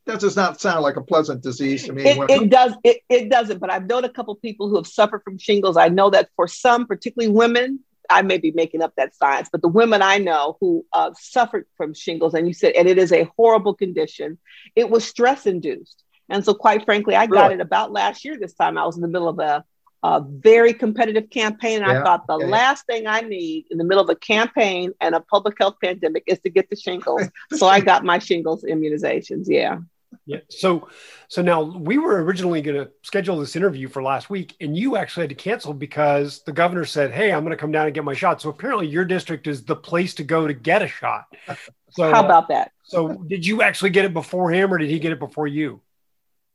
that 0.06 0.20
does 0.20 0.36
not 0.36 0.60
sound 0.60 0.84
like 0.84 0.98
a 0.98 1.02
pleasant 1.02 1.42
disease 1.42 1.86
to 1.86 1.94
me. 1.94 2.04
It, 2.04 2.30
it 2.30 2.50
does. 2.50 2.74
It, 2.84 2.98
it 3.10 3.30
doesn't. 3.30 3.60
But 3.60 3.72
I've 3.72 3.86
known 3.86 4.04
a 4.04 4.10
couple 4.10 4.36
people 4.36 4.70
who 4.70 4.76
have 4.76 4.88
suffered 4.88 5.24
from 5.24 5.38
shingles. 5.38 5.78
I 5.78 5.88
know 5.88 6.10
that 6.10 6.30
for 6.36 6.48
some, 6.48 6.86
particularly 6.86 7.34
women, 7.34 7.80
I 8.10 8.22
may 8.22 8.38
be 8.38 8.52
making 8.52 8.82
up 8.82 8.94
that 8.98 9.16
science, 9.16 9.50
but 9.52 9.62
the 9.62 9.68
women 9.68 10.02
I 10.02 10.18
know 10.18 10.58
who 10.60 10.86
uh, 10.94 11.12
suffered 11.18 11.66
from 11.78 11.94
shingles, 11.94 12.34
and 12.34 12.48
you 12.48 12.54
said, 12.54 12.74
and 12.74 12.88
it 12.88 12.98
is 12.98 13.12
a 13.12 13.30
horrible 13.38 13.74
condition. 13.74 14.38
It 14.76 14.90
was 14.90 15.06
stress 15.06 15.46
induced. 15.46 16.04
And 16.30 16.44
so, 16.44 16.54
quite 16.54 16.86
frankly, 16.86 17.16
I 17.16 17.28
got 17.28 17.52
it 17.52 17.62
about 17.62 17.92
last 17.92 18.26
year. 18.26 18.38
This 18.38 18.54
time, 18.54 18.78
I 18.78 18.86
was 18.86 18.96
in 18.96 19.02
the 19.02 19.08
middle 19.08 19.28
of 19.28 19.40
a, 19.40 19.64
a 20.04 20.22
very 20.22 20.74
competitive 20.74 21.30
campaign, 21.30 21.82
and 21.82 21.92
yeah. 21.92 22.02
I 22.02 22.04
thought 22.04 22.28
the 22.28 22.40
yeah. 22.40 22.48
last 22.48 22.86
thing 22.86 23.08
I 23.08 23.22
need 23.22 23.66
in 23.72 23.78
the 23.78 23.84
middle 23.84 24.04
of 24.04 24.10
a 24.10 24.16
campaign 24.16 24.92
and 25.02 25.16
a 25.16 25.20
public 25.20 25.56
health 25.60 25.76
pandemic 25.82 26.24
is 26.28 26.40
to 26.40 26.50
get 26.50 26.70
the 26.70 26.76
shingles. 26.76 27.24
so 27.54 27.68
I 27.68 27.82
got 27.82 28.04
my 28.04 28.20
shingles 28.20 28.64
immunizations. 28.64 29.46
Yeah. 29.48 29.80
Yeah. 30.26 30.40
So, 30.50 30.90
so 31.28 31.42
now 31.42 31.62
we 31.62 31.98
were 31.98 32.24
originally 32.24 32.62
going 32.62 32.78
to 32.78 32.92
schedule 33.02 33.40
this 33.40 33.56
interview 33.56 33.88
for 33.88 34.02
last 34.02 34.30
week, 34.30 34.56
and 34.62 34.76
you 34.78 34.98
actually 34.98 35.24
had 35.24 35.30
to 35.30 35.36
cancel 35.36 35.74
because 35.74 36.44
the 36.44 36.52
governor 36.52 36.86
said, 36.86 37.12
"Hey, 37.12 37.32
I'm 37.32 37.44
going 37.44 37.52
to 37.52 37.58
come 37.58 37.72
down 37.72 37.86
and 37.86 37.96
get 37.96 38.04
my 38.04 38.14
shot." 38.14 38.42
So 38.42 38.50
apparently, 38.50 38.88
your 38.88 39.06
district 39.06 39.48
is 39.48 39.64
the 39.64 39.76
place 39.76 40.14
to 40.16 40.24
go 40.24 40.48
to 40.48 40.54
get 40.54 40.82
a 40.82 40.88
shot. 40.88 41.26
So 41.96 42.12
how 42.12 42.26
about 42.26 42.48
that? 42.48 42.72
So, 42.86 43.24
did 43.28 43.46
you 43.46 43.62
actually 43.62 43.92
get 43.92 44.04
it 44.04 44.16
before 44.16 44.50
him, 44.50 44.74
or 44.74 44.80
did 44.80 44.90
he 44.90 44.98
get 44.98 45.12
it 45.12 45.20
before 45.20 45.46
you? 45.46 45.80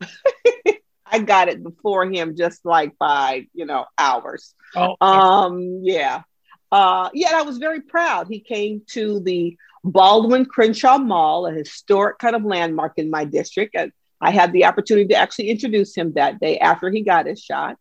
I 1.07 1.21
got 1.21 1.49
it 1.49 1.63
before 1.63 2.11
him, 2.11 2.37
just 2.37 2.65
like 2.65 2.99
by 2.99 3.47
you 3.55 3.65
know 3.65 3.87
hours. 3.97 4.55
Oh, 4.75 4.97
um, 5.01 5.81
yeah, 5.85 6.23
uh, 6.73 7.11
yeah. 7.15 7.33
I 7.35 7.43
was 7.43 7.59
very 7.59 7.81
proud. 7.81 8.29
He 8.29 8.41
came 8.41 8.83
to 8.89 9.21
the 9.21 9.57
Baldwin 9.85 10.45
Crenshaw 10.45 10.99
Mall, 10.99 11.47
a 11.47 11.53
historic 11.53 12.19
kind 12.19 12.37
of 12.37 12.45
landmark 12.45 12.95
in 12.97 13.11
my 13.11 13.25
district. 13.25 13.75
And 13.77 13.93
I 14.21 14.31
had 14.31 14.53
the 14.53 14.65
opportunity 14.65 15.09
to 15.09 15.17
actually 15.17 15.51
introduce 15.51 15.95
him 15.95 16.13
that 16.15 16.41
day 16.41 16.59
after 16.59 16.91
he 16.91 17.03
got 17.03 17.27
his 17.27 17.41
shot. 17.41 17.77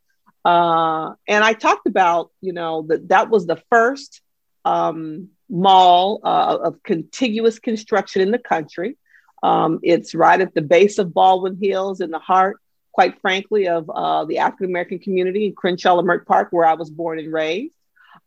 Uh, 0.46 1.14
and 1.28 1.44
I 1.44 1.54
talked 1.54 1.88
about, 1.88 2.32
you 2.42 2.54
know, 2.54 2.84
that 2.84 3.10
that 3.10 3.30
was 3.30 3.46
the 3.46 3.62
first 3.70 4.22
um, 4.64 5.30
mall 5.50 6.22
uh, 6.24 6.58
of 6.64 6.84
contiguous 6.84 7.60
construction 7.60 8.22
in 8.22 8.32
the 8.32 8.40
country. 8.40 8.98
Um, 9.44 9.80
it's 9.84 10.16
right 10.16 10.40
at 10.40 10.54
the 10.54 10.62
base 10.62 10.98
of 11.00 11.14
Baldwin 11.14 11.58
Hills 11.62 12.02
in 12.02 12.12
the 12.12 12.20
heart, 12.20 12.58
quite 12.92 13.20
frankly, 13.22 13.68
of 13.68 13.90
uh, 13.90 14.26
the 14.26 14.40
African 14.40 14.68
American 14.68 15.00
community 15.00 15.46
in 15.46 15.54
Crenshaw 15.54 16.00
and 16.00 16.08
Leimert 16.08 16.26
Park, 16.26 16.50
where 16.52 16.66
I 16.66 16.74
was 16.74 16.90
born 16.90 17.20
and 17.20 17.32
raised. 17.32 17.77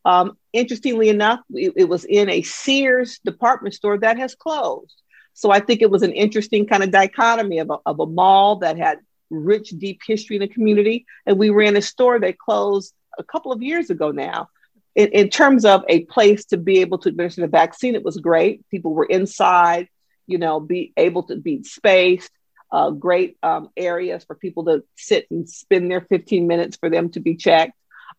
Um, 0.05 0.37
interestingly 0.53 1.09
enough, 1.09 1.41
it, 1.51 1.75
it, 1.77 1.85
was 1.89 2.05
in 2.05 2.29
a 2.31 2.43
Sears 2.43 3.19
department 3.25 3.75
store 3.75 3.99
that 3.99 4.19
has 4.19 4.35
closed. 4.35 5.03
So 5.35 5.51
I 5.51 5.61
think 5.61 5.83
it 5.83 5.91
was 5.91 6.03
an 6.03 6.13
interesting 6.13 6.67
kind 6.67 6.83
of 6.83 6.91
dichotomy 6.91 7.59
of 7.59 7.71
a, 7.71 7.79
of 7.87 8.01
a 8.01 8.07
mall 8.07 8.57
that 8.57 8.79
had 8.79 8.99
rich, 9.31 9.71
deep 9.71 10.01
history 10.07 10.37
in 10.37 10.41
the 10.41 10.49
community. 10.49 11.07
And 11.27 11.39
we 11.39 11.51
ran 11.51 11.77
a 11.77 11.83
store 11.83 12.19
that 12.19 12.39
closed 12.39 12.95
a 13.19 13.25
couple 13.25 13.53
of 13.53 13.63
years 13.63 13.91
ago 13.91 14.11
now. 14.11 14.49
In, 14.97 15.09
in 15.09 15.31
terms 15.31 15.65
of 15.65 15.85
a 15.89 16.05
place 16.07 16.47
to 16.47 16.57
be 16.57 16.81
able 16.81 16.99
to 16.99 17.11
administer 17.11 17.43
the 17.43 17.49
vaccine, 17.49 17.95
it 17.95 18.03
was 18.03 18.17
great. 18.17 18.69
People 18.71 18.93
were 18.93 19.05
inside, 19.05 19.89
you 20.27 20.39
know, 20.39 20.59
be 20.61 20.93
able 20.97 21.25
to 21.25 21.37
be 21.37 21.63
spaced. 21.63 22.31
Uh, 22.73 22.91
great 22.91 23.37
um, 23.43 23.69
areas 23.77 24.23
for 24.23 24.37
people 24.37 24.65
to 24.65 24.85
sit 24.97 25.27
and 25.31 25.49
spend 25.49 25.91
their 25.91 26.03
15 26.03 26.47
minutes 26.47 26.77
for 26.77 26.89
them 26.89 27.11
to 27.11 27.19
be 27.19 27.35
checked. 27.35 27.73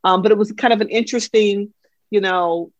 Um, 0.03 0.21
but 0.21 0.31
it 0.31 0.37
was 0.37 0.51
kind 0.51 0.73
of 0.73 0.81
an 0.81 0.89
interesting, 0.89 1.73
you 2.09 2.21
know, 2.21 2.71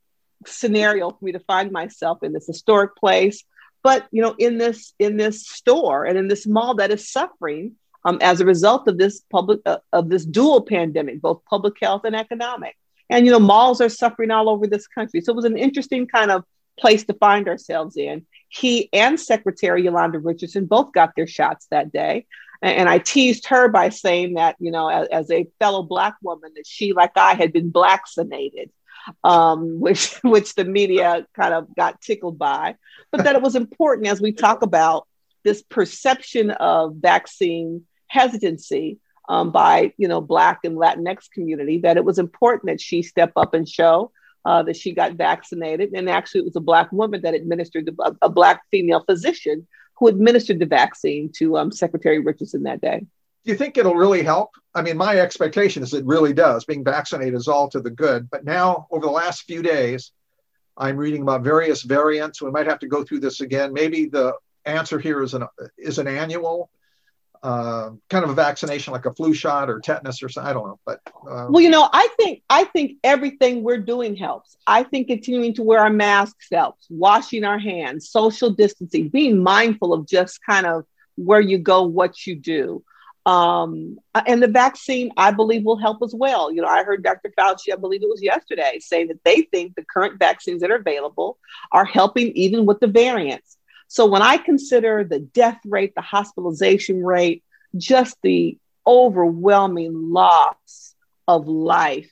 scenario 0.46 1.12
for 1.12 1.24
me 1.24 1.32
to 1.34 1.40
find 1.40 1.72
myself 1.72 2.24
in 2.24 2.34
this 2.34 2.48
historic 2.48 2.96
place, 2.96 3.44
but 3.84 4.08
you 4.12 4.22
know, 4.22 4.36
in 4.38 4.58
this 4.58 4.94
in 5.00 5.18
this 5.18 5.48
store 5.48 6.06
and 6.06 6.18
in 6.18 6.28
this 6.28 6.48
mall 6.48 6.76
that 6.76 6.92
is 6.92 7.12
suffering 7.12 7.76
um, 8.06 8.18
as 8.22 8.42
a 8.42 8.46
result 8.46 8.88
of 8.88 8.98
this 8.98 9.22
public 9.32 9.60
uh, 9.66 9.78
of 9.92 10.10
this 10.10 10.26
dual 10.26 10.62
pandemic, 10.62 11.22
both 11.22 11.44
public 11.46 11.76
health 11.82 12.04
and 12.06 12.16
economic. 12.16 12.76
And 13.10 13.26
you 13.26 13.32
know, 13.32 13.40
malls 13.40 13.82
are 13.82 13.90
suffering 13.90 14.32
all 14.32 14.50
over 14.50 14.68
this 14.68 14.88
country. 14.88 15.22
So 15.22 15.32
it 15.32 15.36
was 15.36 15.46
an 15.46 15.58
interesting 15.58 16.08
kind 16.08 16.32
of 16.32 16.44
place 16.80 17.04
to 17.06 17.14
find 17.14 17.48
ourselves 17.48 17.98
in. 17.98 18.26
He 18.50 18.90
and 18.94 19.20
Secretary 19.20 19.84
Yolanda 19.84 20.20
Richardson 20.20 20.66
both 20.66 20.94
got 20.94 21.16
their 21.16 21.28
shots 21.28 21.68
that 21.72 21.92
day. 21.92 22.26
And 22.62 22.88
I 22.88 23.00
teased 23.00 23.48
her 23.48 23.68
by 23.70 23.90
saying 23.90 24.36
that, 24.36 24.56
you 24.60 24.72
know, 24.72 24.88
as, 24.88 25.08
as 25.08 25.32
a 25.32 25.48
fellow 25.60 25.82
Black 25.82 26.16
woman, 26.22 26.52
that 26.56 26.68
she, 26.68 26.94
like 26.94 27.18
I, 27.18 27.34
had 27.34 27.52
been 27.54 27.72
Blacksinated, 27.72 28.70
um, 29.24 29.80
which, 29.80 30.14
which 30.24 30.56
the 30.56 30.66
media 30.66 31.26
kind 31.36 31.54
of 31.54 31.76
got 31.76 32.02
tickled 32.02 32.38
by. 32.38 32.76
But 33.12 33.24
that 33.24 33.36
it 33.36 33.42
was 33.42 33.56
important 33.56 34.08
as 34.08 34.22
we 34.22 34.32
talk 34.32 34.62
about 34.62 35.08
this 35.44 35.64
perception 35.64 36.52
of 36.52 36.96
vaccine 36.98 37.86
hesitancy 38.08 39.00
um, 39.28 39.52
by, 39.52 39.94
you 39.98 40.08
know, 40.08 40.22
Black 40.22 40.60
and 40.64 40.78
Latinx 40.78 41.32
community, 41.32 41.80
that 41.80 41.98
it 41.98 42.06
was 42.06 42.20
important 42.20 42.68
that 42.68 42.82
she 42.82 43.02
step 43.02 43.32
up 43.36 43.54
and 43.54 43.68
show 43.68 44.12
uh, 44.46 44.64
that 44.64 44.76
she 44.76 44.94
got 44.94 45.14
vaccinated. 45.14 45.94
And 45.94 46.10
actually, 46.10 46.42
it 46.42 46.46
was 46.46 46.56
a 46.56 46.62
Black 46.62 46.92
woman 46.92 47.22
that 47.24 47.34
administered, 47.34 47.90
a, 48.00 48.16
a 48.22 48.30
Black 48.30 48.62
female 48.70 49.04
physician 49.04 49.68
who 50.02 50.08
administered 50.08 50.58
the 50.58 50.66
vaccine 50.66 51.32
to 51.32 51.58
um, 51.58 51.72
Secretary 51.72 52.18
Richardson 52.18 52.64
that 52.64 52.82
day. 52.82 53.06
Do 53.46 53.52
you 53.52 53.56
think 53.56 53.78
it'll 53.78 53.94
really 53.94 54.24
help? 54.24 54.50
I 54.74 54.82
mean, 54.82 54.98
my 54.98 55.18
expectation 55.18 55.84
is 55.84 55.94
it 55.94 56.04
really 56.06 56.34
does. 56.34 56.66
Being 56.66 56.84
vaccinated 56.84 57.36
is 57.36 57.48
all 57.48 57.70
to 57.70 57.80
the 57.80 57.92
good. 57.92 58.28
But 58.32 58.44
now, 58.44 58.88
over 58.90 59.06
the 59.06 59.12
last 59.12 59.44
few 59.44 59.62
days, 59.62 60.12
I'm 60.76 60.98
reading 60.98 61.22
about 61.22 61.44
various 61.44 61.84
variants. 61.84 62.42
We 62.42 62.50
might 62.50 62.66
have 62.66 62.80
to 62.80 62.88
go 62.88 63.04
through 63.04 63.20
this 63.20 63.42
again. 63.42 63.74
Maybe 63.74 64.08
the 64.08 64.34
answer 64.66 64.98
here 64.98 65.22
is 65.22 65.36
an 65.36 65.46
is 65.78 66.00
an 66.00 66.08
annual 66.08 66.72
uh, 67.44 67.92
kind 68.10 68.24
of 68.24 68.30
a 68.30 68.34
vaccination 68.34 68.94
like 68.94 69.06
a 69.06 69.14
flu 69.14 69.34
shot 69.34 69.70
or 69.70 69.80
tetanus 69.80 70.22
or 70.22 70.30
something. 70.30 70.50
I 70.50 70.54
don't 70.54 70.68
know, 70.68 70.80
but 70.86 71.02
um, 71.28 71.52
well, 71.52 71.62
you 71.62 71.70
know, 71.70 71.90
I 71.92 72.08
think 72.18 72.44
I 72.50 72.66
think 72.66 72.98
everything 73.04 73.64
we're 73.64 73.80
doing 73.80 74.16
helps. 74.16 74.58
I 74.68 74.84
think 74.84 75.08
continuing 75.08 75.54
to 75.56 75.64
wear 75.64 75.80
our 75.80 75.90
masks 75.90 76.48
helps, 76.52 76.86
washing 76.90 77.44
our 77.44 77.60
hands, 77.60 78.10
social 78.10 78.52
distancing, 78.52 79.10
being 79.10 79.42
mindful 79.42 79.94
of 79.94 80.08
just 80.08 80.40
kind 80.48 80.66
of 80.66 80.86
where 81.16 81.42
you 81.42 81.58
go, 81.58 81.84
what 81.84 82.26
you 82.28 82.36
do. 82.36 82.84
Um, 83.26 84.00
and 84.16 84.42
the 84.42 84.48
vaccine, 84.48 85.12
I 85.16 85.32
believe, 85.32 85.64
will 85.64 85.78
help 85.78 86.02
as 86.04 86.14
well. 86.16 86.52
You 86.52 86.62
know, 86.62 86.68
I 86.68 86.84
heard 86.84 87.04
Dr. 87.04 87.32
Fauci, 87.38 87.72
I 87.72 87.76
believe 87.76 88.02
it 88.02 88.10
was 88.10 88.22
yesterday, 88.22 88.80
saying 88.80 89.10
that 89.10 89.24
they 89.24 89.44
think 89.44 89.76
the 89.76 89.86
current 89.86 90.18
vaccines 90.18 90.62
that 90.62 90.72
are 90.72 90.78
available 90.78 91.38
are 91.72 91.86
helping 91.86 92.32
even 92.32 92.66
with 92.66 92.80
the 92.80 92.88
variants. 92.88 93.58
So 93.92 94.06
when 94.06 94.22
I 94.22 94.38
consider 94.38 95.04
the 95.04 95.20
death 95.20 95.60
rate, 95.66 95.96
the 95.96 96.02
hospitalization 96.02 97.04
rate, 97.04 97.44
just 97.76 98.16
the 98.24 98.58
overwhelming 98.88 100.14
loss 100.14 100.96
of 101.28 101.50
life 101.50 102.10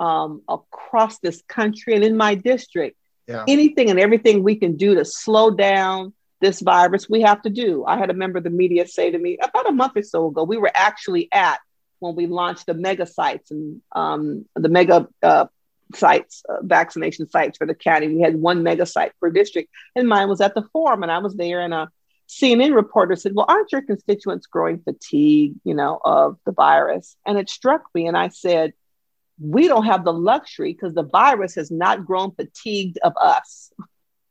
um, 0.00 0.40
across 0.48 1.18
this 1.18 1.42
country 1.46 1.94
and 1.94 2.02
in 2.02 2.16
my 2.16 2.36
district, 2.36 2.96
yeah. 3.28 3.44
anything 3.46 3.90
and 3.90 4.00
everything 4.00 4.42
we 4.42 4.56
can 4.56 4.78
do 4.78 4.94
to 4.94 5.04
slow 5.04 5.50
down 5.50 6.14
this 6.40 6.60
virus, 6.60 7.06
we 7.06 7.20
have 7.20 7.42
to 7.42 7.50
do. 7.50 7.84
I 7.84 7.98
had 7.98 8.08
a 8.08 8.14
member 8.14 8.38
of 8.38 8.44
the 8.44 8.48
media 8.48 8.86
say 8.86 9.10
to 9.10 9.18
me 9.18 9.36
about 9.42 9.68
a 9.68 9.72
month 9.72 9.98
or 9.98 10.02
so 10.02 10.28
ago, 10.28 10.44
we 10.44 10.56
were 10.56 10.72
actually 10.74 11.28
at 11.30 11.60
when 11.98 12.16
we 12.16 12.28
launched 12.28 12.64
the 12.64 12.72
mega 12.72 13.04
sites 13.04 13.50
and 13.50 13.82
um, 13.92 14.46
the 14.54 14.70
mega 14.70 15.06
uh, 15.22 15.44
sites, 15.94 16.42
uh, 16.48 16.58
vaccination 16.62 17.28
sites 17.28 17.58
for 17.58 17.66
the 17.66 17.74
county. 17.74 18.08
We 18.08 18.22
had 18.22 18.36
one 18.36 18.62
mega 18.62 18.86
site 18.86 19.12
per 19.20 19.30
district, 19.30 19.70
and 19.96 20.08
mine 20.08 20.28
was 20.28 20.40
at 20.40 20.54
the 20.54 20.68
forum, 20.72 21.02
and 21.02 21.12
I 21.12 21.18
was 21.18 21.36
there, 21.36 21.60
and 21.60 21.74
a 21.74 21.90
CNN 22.28 22.74
reporter 22.74 23.16
said, 23.16 23.34
"Well, 23.34 23.46
aren't 23.48 23.72
your 23.72 23.82
constituents 23.82 24.46
growing 24.46 24.80
fatigue, 24.80 25.54
you 25.64 25.74
know, 25.74 26.00
of 26.04 26.38
the 26.46 26.52
virus?" 26.52 27.16
And 27.26 27.38
it 27.38 27.50
struck 27.50 27.84
me, 27.94 28.06
and 28.06 28.16
I 28.16 28.28
said, 28.28 28.72
"We 29.40 29.68
don't 29.68 29.86
have 29.86 30.04
the 30.04 30.12
luxury 30.12 30.72
because 30.72 30.94
the 30.94 31.02
virus 31.02 31.54
has 31.56 31.70
not 31.70 32.06
grown 32.06 32.32
fatigued 32.32 32.98
of 32.98 33.14
us. 33.16 33.72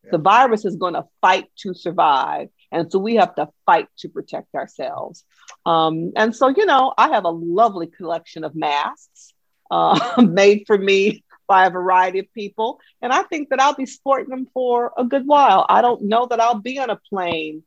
Yeah. 0.03 0.11
The 0.11 0.17
virus 0.19 0.65
is 0.65 0.75
going 0.77 0.93
to 0.93 1.07
fight 1.21 1.49
to 1.57 1.73
survive." 1.73 2.49
And 2.71 2.91
so 2.91 2.99
we 2.99 3.15
have 3.15 3.35
to 3.35 3.49
fight 3.65 3.87
to 3.99 4.09
protect 4.09 4.53
ourselves. 4.55 5.25
Um, 5.65 6.11
and 6.15 6.35
so, 6.35 6.49
you 6.49 6.65
know, 6.65 6.93
I 6.97 7.09
have 7.09 7.25
a 7.25 7.29
lovely 7.29 7.87
collection 7.87 8.43
of 8.43 8.55
masks 8.55 9.33
uh, 9.71 10.21
made 10.27 10.65
for 10.67 10.77
me 10.77 11.23
by 11.49 11.65
a 11.65 11.71
variety 11.71 12.19
of 12.19 12.33
people. 12.33 12.79
And 13.01 13.11
I 13.11 13.23
think 13.23 13.49
that 13.49 13.59
I'll 13.59 13.75
be 13.75 13.87
sporting 13.87 14.29
them 14.29 14.47
for 14.53 14.93
a 14.95 15.03
good 15.03 15.27
while. 15.27 15.65
I 15.67 15.81
don't 15.81 16.03
know 16.03 16.27
that 16.27 16.39
I'll 16.39 16.59
be 16.59 16.79
on 16.79 16.89
a 16.89 16.95
plane 16.95 17.63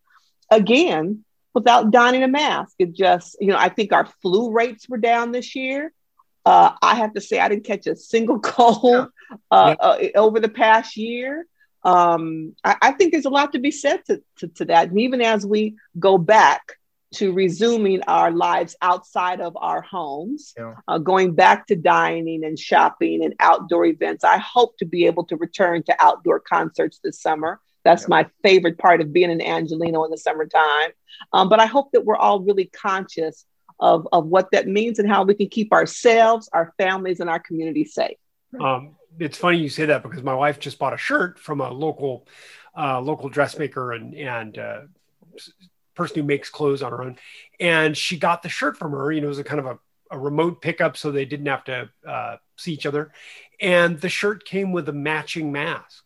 again 0.50 1.24
without 1.52 1.90
donning 1.90 2.22
a 2.22 2.28
mask. 2.28 2.74
It 2.78 2.94
just, 2.94 3.36
you 3.40 3.48
know, 3.48 3.58
I 3.58 3.68
think 3.68 3.92
our 3.92 4.06
flu 4.22 4.52
rates 4.52 4.88
were 4.88 4.98
down 4.98 5.32
this 5.32 5.54
year. 5.54 5.92
Uh, 6.46 6.72
I 6.80 6.94
have 6.94 7.12
to 7.14 7.20
say, 7.20 7.40
I 7.40 7.48
didn't 7.48 7.64
catch 7.64 7.86
a 7.86 7.96
single 7.96 8.38
cold 8.54 9.08
uh, 9.50 9.74
yeah. 9.78 9.86
uh, 9.86 9.98
over 10.14 10.40
the 10.40 10.48
past 10.48 10.96
year. 10.96 11.46
Um, 11.84 12.54
I, 12.62 12.76
I, 12.80 12.92
think 12.92 13.10
there's 13.10 13.24
a 13.24 13.30
lot 13.30 13.52
to 13.54 13.58
be 13.58 13.72
said 13.72 14.04
to, 14.06 14.22
to, 14.38 14.48
to 14.48 14.64
that. 14.66 14.90
And 14.90 15.00
even 15.00 15.20
as 15.20 15.44
we 15.44 15.74
go 15.98 16.16
back 16.16 16.76
to 17.12 17.32
resuming 17.32 18.02
our 18.02 18.30
lives 18.30 18.74
outside 18.82 19.40
of 19.40 19.56
our 19.56 19.82
homes, 19.82 20.54
yeah. 20.56 20.74
uh, 20.88 20.98
going 20.98 21.34
back 21.34 21.66
to 21.66 21.76
dining 21.76 22.44
and 22.44 22.58
shopping 22.58 23.24
and 23.24 23.34
outdoor 23.40 23.86
events. 23.86 24.24
I 24.24 24.38
hope 24.38 24.76
to 24.78 24.84
be 24.84 25.06
able 25.06 25.24
to 25.24 25.36
return 25.36 25.82
to 25.84 25.96
outdoor 25.98 26.40
concerts 26.40 27.00
this 27.02 27.20
summer. 27.20 27.60
That's 27.84 28.02
yeah. 28.04 28.08
my 28.10 28.30
favorite 28.42 28.78
part 28.78 29.00
of 29.00 29.12
being 29.12 29.30
in 29.30 29.40
Angelino 29.40 30.04
in 30.04 30.10
the 30.10 30.18
summertime. 30.18 30.90
Um, 31.32 31.48
but 31.48 31.60
I 31.60 31.66
hope 31.66 31.92
that 31.92 32.04
we're 32.04 32.16
all 32.16 32.40
really 32.40 32.66
conscious 32.66 33.44
of, 33.80 34.06
of 34.12 34.26
what 34.26 34.50
that 34.52 34.68
means 34.68 34.98
and 34.98 35.08
how 35.08 35.24
we 35.24 35.34
can 35.34 35.48
keep 35.48 35.72
ourselves, 35.72 36.48
our 36.52 36.72
families, 36.78 37.20
and 37.20 37.28
our 37.28 37.40
community 37.40 37.84
safe. 37.84 38.16
Um, 38.60 38.96
it's 39.18 39.36
funny 39.36 39.58
you 39.58 39.68
say 39.68 39.86
that 39.86 40.02
because 40.02 40.22
my 40.22 40.34
wife 40.34 40.58
just 40.58 40.78
bought 40.78 40.94
a 40.94 40.98
shirt 40.98 41.38
from 41.38 41.60
a 41.60 41.70
local 41.70 42.26
uh, 42.76 43.00
local 43.00 43.28
dressmaker 43.28 43.92
and 43.92 44.14
and 44.14 44.58
uh, 44.58 44.80
person 45.94 46.16
who 46.16 46.22
makes 46.22 46.50
clothes 46.50 46.82
on 46.82 46.92
her 46.92 47.02
own, 47.02 47.18
and 47.60 47.96
she 47.96 48.18
got 48.18 48.42
the 48.42 48.48
shirt 48.48 48.76
from 48.76 48.92
her. 48.92 49.12
You 49.12 49.20
know, 49.20 49.26
it 49.26 49.30
was 49.30 49.38
a 49.38 49.44
kind 49.44 49.60
of 49.60 49.66
a, 49.66 49.78
a 50.10 50.18
remote 50.18 50.60
pickup, 50.60 50.96
so 50.96 51.10
they 51.10 51.24
didn't 51.24 51.46
have 51.46 51.64
to 51.64 51.90
uh, 52.06 52.36
see 52.56 52.72
each 52.72 52.86
other. 52.86 53.12
And 53.60 54.00
the 54.00 54.08
shirt 54.08 54.44
came 54.44 54.72
with 54.72 54.88
a 54.88 54.92
matching 54.92 55.52
mask. 55.52 56.04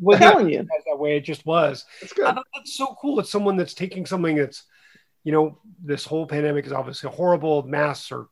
We're 0.00 0.18
telling 0.18 0.50
you 0.50 0.62
that 0.62 0.98
way 0.98 1.16
it 1.16 1.24
just 1.24 1.44
was. 1.44 1.84
That's 2.00 2.12
good. 2.12 2.34
that's 2.54 2.76
so 2.76 2.96
cool. 3.00 3.20
It's 3.20 3.30
someone 3.30 3.56
that's 3.56 3.74
taking 3.74 4.06
something 4.06 4.36
that's, 4.36 4.62
you 5.24 5.32
know, 5.32 5.58
this 5.82 6.04
whole 6.04 6.26
pandemic 6.26 6.66
is 6.66 6.72
obviously 6.72 7.10
horrible. 7.10 7.62
Masks 7.62 8.12
are 8.12 8.28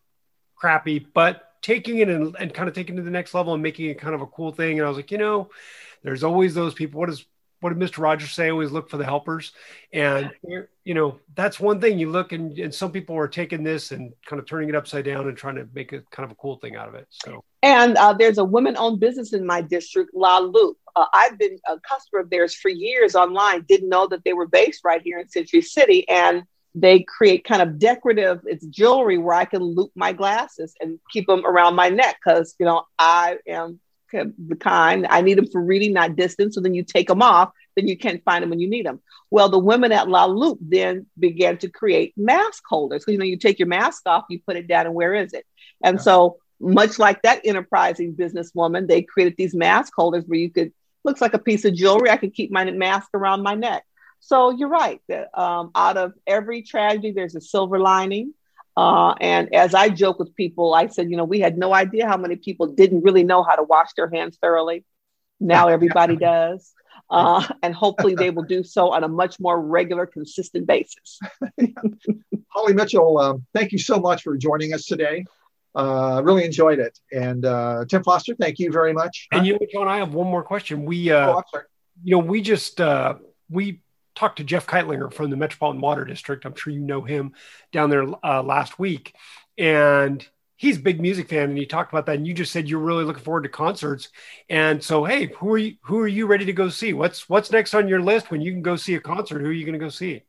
crappy, 0.55 1.07
but 1.13 1.43
taking 1.61 1.99
it 1.99 2.09
and, 2.09 2.37
and 2.39 2.55
kind 2.55 2.69
of 2.69 2.75
taking 2.75 2.95
it 2.95 2.99
to 2.99 3.03
the 3.03 3.11
next 3.11 3.35
level 3.35 3.55
and 3.55 3.63
making 3.63 3.91
it 3.91 3.99
kind 3.99 4.15
of 4.15 4.21
a 4.21 4.27
cool 4.27 4.53
thing. 4.53 4.79
And 4.79 4.87
I 4.87 4.89
was 4.89 4.97
like, 4.97 5.11
you 5.11 5.19
know, 5.19 5.51
there's 6.03 6.23
always 6.23 6.55
those 6.55 6.75
people. 6.75 7.01
What 7.01 7.09
does 7.09 7.25
what 7.65 7.73
did 7.73 7.83
Mr. 7.83 8.03
Rogers 8.03 8.33
say? 8.33 8.51
Always 8.51 8.73
look 8.73 8.91
for 8.91 8.99
the 8.99 9.07
helpers. 9.07 9.53
And 9.91 10.31
you 10.85 10.93
know, 10.93 11.19
that's 11.35 11.59
one 11.59 11.81
thing 11.81 11.99
you 11.99 12.11
look 12.11 12.33
and, 12.33 12.59
and 12.59 12.75
some 12.75 12.93
people 12.93 13.17
are 13.17 13.27
taking 13.27 13.65
this 13.65 13.91
and 13.91 14.13
kind 14.27 14.39
of 14.39 14.45
turning 14.45 14.69
it 14.69 14.75
upside 14.75 15.07
down 15.07 15.29
and 15.29 15.35
trying 15.35 15.55
to 15.55 15.67
make 15.73 15.95
a 15.95 16.03
kind 16.11 16.27
of 16.27 16.31
a 16.31 16.35
cool 16.35 16.59
thing 16.59 16.77
out 16.77 16.89
of 16.89 16.95
it. 16.95 17.07
So 17.09 17.43
and 17.63 17.97
uh, 17.97 18.13
there's 18.13 18.37
a 18.37 18.45
women-owned 18.45 19.01
business 19.01 19.33
in 19.33 19.47
my 19.47 19.63
district, 19.63 20.11
La 20.13 20.41
Loupe. 20.41 20.77
Uh, 20.95 21.07
I've 21.15 21.39
been 21.39 21.59
a 21.67 21.81
customer 21.81 22.21
of 22.21 22.29
theirs 22.29 22.55
for 22.55 22.69
years 22.69 23.15
online. 23.15 23.65
Didn't 23.67 23.89
know 23.89 24.09
that 24.09 24.25
they 24.25 24.35
were 24.35 24.47
based 24.47 24.83
right 24.85 25.01
here 25.01 25.19
in 25.19 25.31
Century 25.31 25.63
City, 25.63 26.07
and 26.07 26.43
they 26.75 27.01
create 27.01 27.45
kind 27.45 27.63
of 27.63 27.79
decorative 27.79 28.41
it's 28.47 28.67
jewelry 28.67 29.17
where 29.17 29.37
i 29.37 29.45
can 29.45 29.63
loop 29.63 29.93
my 29.95 30.13
glasses 30.13 30.75
and 30.81 30.99
keep 31.13 31.25
them 31.29 31.47
around 31.47 31.77
my 31.77 31.89
neck 31.89 32.17
because 32.17 32.57
you 32.59 32.67
know 32.67 32.83
i 32.99 33.37
am 33.47 33.79
the 34.15 34.57
kind 34.57 35.07
i 35.11 35.21
need 35.21 35.39
them 35.39 35.49
for 35.51 35.63
reading 35.63 35.93
not 35.93 36.17
distance. 36.17 36.55
So 36.55 36.61
then 36.61 36.75
you 36.75 36.85
take 36.85 37.09
them 37.09 37.23
off 37.23 37.51
then 37.77 37.89
you 37.89 37.99
can't 37.99 38.23
find 38.25 38.43
them 38.43 38.51
when 38.51 38.61
you 38.61 38.69
need 38.69 38.87
them 38.87 39.01
well 39.31 39.49
the 39.49 39.59
women 39.59 39.93
at 39.93 40.09
la 40.09 40.25
loupe 40.25 40.59
then 40.61 41.07
began 41.19 41.59
to 41.59 41.69
create 41.69 42.15
mask 42.17 42.63
holders. 42.69 43.05
You 43.07 43.19
know 43.19 43.25
you 43.25 43.37
take 43.37 43.59
your 43.59 43.69
mask 43.69 44.03
off 44.07 44.25
you 44.31 44.41
put 44.47 44.57
it 44.57 44.69
down 44.69 44.87
and 44.87 44.95
where 44.95 45.15
is 45.15 45.33
it? 45.33 45.45
And 45.83 45.99
yeah. 45.99 46.03
so 46.03 46.37
much 46.61 46.99
like 46.99 47.21
that 47.23 47.43
enterprising 47.45 48.15
businesswoman 48.15 48.87
they 48.87 49.03
created 49.03 49.35
these 49.37 49.55
mask 49.55 49.93
holders 49.97 50.25
where 50.27 50.39
you 50.39 50.51
could 50.51 50.73
looks 51.05 51.21
like 51.21 51.35
a 51.35 51.39
piece 51.39 51.65
of 51.65 51.75
jewelry. 51.75 52.11
I 52.11 52.17
could 52.17 52.35
keep 52.35 52.51
my 52.51 52.65
mask 52.71 53.09
around 53.15 53.43
my 53.43 53.55
neck. 53.55 53.85
So 54.21 54.51
you're 54.51 54.71
right 54.71 55.01
that 55.09 55.39
um, 55.39 55.71
out 55.75 55.99
of 55.99 56.15
every 56.27 56.63
tragedy, 56.63 57.13
there's 57.13 57.37
a 57.37 57.41
silver 57.41 57.79
lining. 57.79 58.33
Uh, 58.77 59.15
and 59.21 59.55
as 59.55 59.75
I 59.75 59.89
joke 59.89 60.19
with 60.19 60.35
people, 60.35 60.75
I 60.75 60.89
said, 60.89 61.11
you 61.11 61.17
know, 61.17 61.25
we 61.25 61.41
had 61.41 61.57
no 61.57 61.73
idea 61.73 62.09
how 62.09 62.17
many 62.17 62.37
people 62.37 62.67
didn't 62.67 63.03
really 63.03 63.23
know 63.23 63.43
how 63.43 63.55
to 63.55 63.63
wash 63.63 63.91
their 63.97 64.11
hands 64.11 64.39
thoroughly. 64.41 64.85
Now 65.41 65.69
everybody 65.69 66.17
does. 66.33 66.73
Uh, 67.11 67.47
and 67.63 67.75
hopefully 67.75 68.15
they 68.15 68.31
will 68.31 68.45
do 68.45 68.65
so 68.65 68.91
on 68.91 69.05
a 69.05 69.09
much 69.09 69.39
more 69.39 69.61
regular, 69.61 70.07
consistent 70.07 70.67
basis. 70.67 71.21
Holly 72.49 72.73
Mitchell, 72.73 73.19
um, 73.19 73.47
thank 73.53 73.73
you 73.73 73.79
so 73.79 73.99
much 73.99 74.23
for 74.23 74.37
joining 74.37 74.73
us 74.73 74.87
today. 74.87 75.25
Uh, 75.75 76.23
really 76.25 76.45
enjoyed 76.45 76.79
it. 76.79 76.99
And 77.13 77.45
uh, 77.45 77.85
Tim 77.89 78.03
Foster, 78.05 78.35
thank 78.37 78.59
you 78.59 78.71
very 78.73 78.93
much. 78.93 79.27
And 79.33 79.47
you 79.47 79.55
know, 79.55 79.67
John, 79.73 79.89
I 79.89 79.99
have 79.99 80.15
one 80.15 80.29
more 80.29 80.45
question. 80.45 80.85
We, 80.85 81.11
uh, 81.11 81.41
oh, 81.55 81.61
you 82.03 82.17
know, 82.17 82.23
we 82.23 82.41
just 82.41 82.81
uh, 82.81 83.17
we 83.51 83.81
talked 84.15 84.39
to 84.39 84.45
Jeff 84.45 84.67
Kightlinger 84.67 85.13
from 85.13 85.31
the 85.31 85.37
Metropolitan 85.37 85.81
Water 85.81 86.05
District. 86.05 86.45
I'm 86.45 86.55
sure 86.55 86.73
you 86.73 86.81
know 86.81 87.03
him 87.03 87.33
down 87.73 87.91
there 87.91 88.05
uh, 88.25 88.43
last 88.43 88.79
week. 88.79 89.15
And 89.59 90.27
he's 90.57 90.79
a 90.79 90.81
big 90.81 91.01
music 91.01 91.29
fan 91.29 91.51
and 91.51 91.59
he 91.59 91.67
talked 91.67 91.93
about 91.93 92.07
that 92.07 92.17
and 92.17 92.27
you 92.27 92.33
just 92.33 92.53
said 92.53 92.69
you're 92.69 92.79
really 92.79 93.05
looking 93.05 93.23
forward 93.23 93.43
to 93.43 93.49
concerts. 93.49 94.09
And 94.49 94.83
so 94.83 95.05
hey 95.05 95.27
who 95.27 95.53
are 95.53 95.59
you 95.59 95.77
who 95.83 95.99
are 96.01 96.09
you 96.09 96.27
ready 96.27 96.45
to 96.47 96.53
go 96.53 96.69
see? 96.69 96.93
What's 96.93 97.29
what's 97.29 97.51
next 97.51 97.75
on 97.75 97.89
your 97.89 98.01
list 98.01 98.31
when 98.31 98.41
you 98.41 98.53
can 98.53 98.63
go 98.63 98.77
see 98.77 98.95
a 98.95 99.01
concert? 99.01 99.41
Who 99.41 99.49
are 99.49 99.53
you 99.53 99.65
going 99.65 99.79
to 99.79 99.85
go 99.85 99.91
see? 99.91 100.23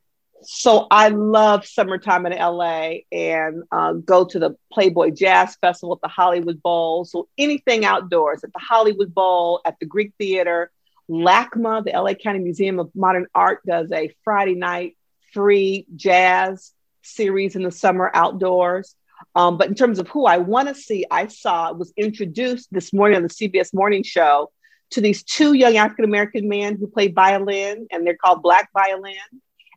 So 0.47 0.85
i 0.91 1.09
love 1.09 1.65
summertime 1.65 2.25
in 2.27 2.33
la 2.33 2.91
and 3.11 3.63
uh, 3.71 3.93
go 3.93 4.25
to 4.25 4.37
the 4.37 4.55
playboy 4.71 5.11
jazz 5.11 5.55
festival 5.55 5.95
at 5.95 6.01
the 6.01 6.07
hollywood 6.07 6.61
bowl. 6.61 7.05
So 7.05 7.27
anything 7.37 7.85
outdoors 7.85 8.43
at 8.43 8.53
the 8.53 8.59
hollywood 8.59 9.13
bowl 9.13 9.61
at 9.65 9.77
the 9.79 9.85
greek 9.85 10.13
theater 10.19 10.71
LACMA, 11.09 11.83
the 11.85 11.91
LA 11.91 12.13
County 12.13 12.39
Museum 12.39 12.79
of 12.79 12.89
Modern 12.95 13.27
Art, 13.33 13.59
does 13.65 13.91
a 13.91 14.13
Friday 14.23 14.55
night 14.55 14.97
free 15.33 15.85
jazz 15.95 16.71
series 17.03 17.55
in 17.55 17.63
the 17.63 17.71
summer 17.71 18.09
outdoors. 18.13 18.95
Um, 19.35 19.57
but 19.57 19.67
in 19.67 19.75
terms 19.75 19.99
of 19.99 20.07
who 20.07 20.25
I 20.25 20.37
want 20.37 20.67
to 20.67 20.75
see, 20.75 21.05
I 21.09 21.27
saw 21.27 21.71
was 21.73 21.93
introduced 21.97 22.69
this 22.71 22.93
morning 22.93 23.17
on 23.17 23.23
the 23.23 23.29
CBS 23.29 23.73
Morning 23.73 24.03
Show 24.03 24.51
to 24.91 25.01
these 25.01 25.23
two 25.23 25.53
young 25.53 25.77
African 25.77 26.05
American 26.05 26.47
men 26.47 26.77
who 26.77 26.87
play 26.87 27.07
violin, 27.07 27.87
and 27.91 28.05
they're 28.05 28.17
called 28.17 28.41
Black 28.41 28.69
Violin. 28.73 29.15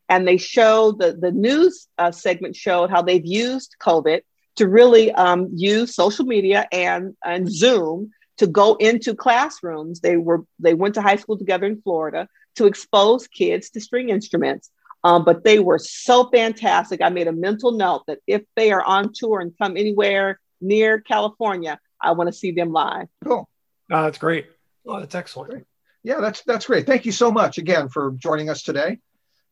And 0.09 0.27
they 0.27 0.39
show 0.39 0.93
the 0.93 1.13
the 1.13 1.33
news 1.33 1.89
uh, 1.99 2.13
segment 2.13 2.57
showed 2.57 2.91
how 2.91 3.03
they've 3.03 3.25
used 3.25 3.77
COVID 3.81 4.21
to 4.57 4.69
really 4.69 5.13
um, 5.13 5.51
use 5.55 5.95
social 5.95 6.25
media 6.25 6.67
and 6.73 7.15
and 7.25 7.51
Zoom 7.51 8.11
to 8.39 8.47
go 8.47 8.75
into 8.77 9.15
classrooms. 9.15 10.01
They 10.01 10.17
were 10.17 10.45
they 10.59 10.75
went 10.75 10.95
to 10.95 11.03
high 11.03 11.17
school 11.17 11.39
together 11.39 11.67
in 11.67 11.83
Florida 11.83 12.29
to 12.57 12.67
expose 12.67 13.29
kids 13.29 13.71
to 13.71 13.81
string 13.81 14.09
instruments. 14.09 14.71
Um, 15.05 15.25
but 15.25 15.45
they 15.45 15.61
were 15.61 15.79
so 15.79 16.29
fantastic. 16.29 17.01
I 17.01 17.09
made 17.09 17.29
a 17.29 17.33
mental 17.33 17.73
note 17.73 18.05
that 18.09 18.19
if 18.27 18.43
they 18.57 18.73
are 18.73 18.83
on 18.83 19.13
tour 19.15 19.41
and 19.41 19.57
come 19.57 19.77
anywhere 19.77 20.41
near 20.61 21.01
California, 21.01 21.79
I 22.01 22.13
want 22.13 22.29
to 22.29 22.33
see 22.33 22.51
them 22.51 22.73
live. 22.73 23.07
Cool. 23.25 23.49
Oh, 23.91 24.03
that's 24.03 24.19
great. 24.19 24.47
Oh, 24.87 24.99
that's 24.99 25.15
excellent. 25.15 25.51
Great. 25.51 25.65
Yeah, 26.03 26.21
that's 26.21 26.43
that's 26.43 26.67
great. 26.67 26.87
Thank 26.87 27.07
you 27.07 27.13
so 27.13 27.31
much 27.31 27.59
again 27.59 27.89
for 27.89 28.13
joining 28.13 28.51
us 28.51 28.63
today. 28.63 28.99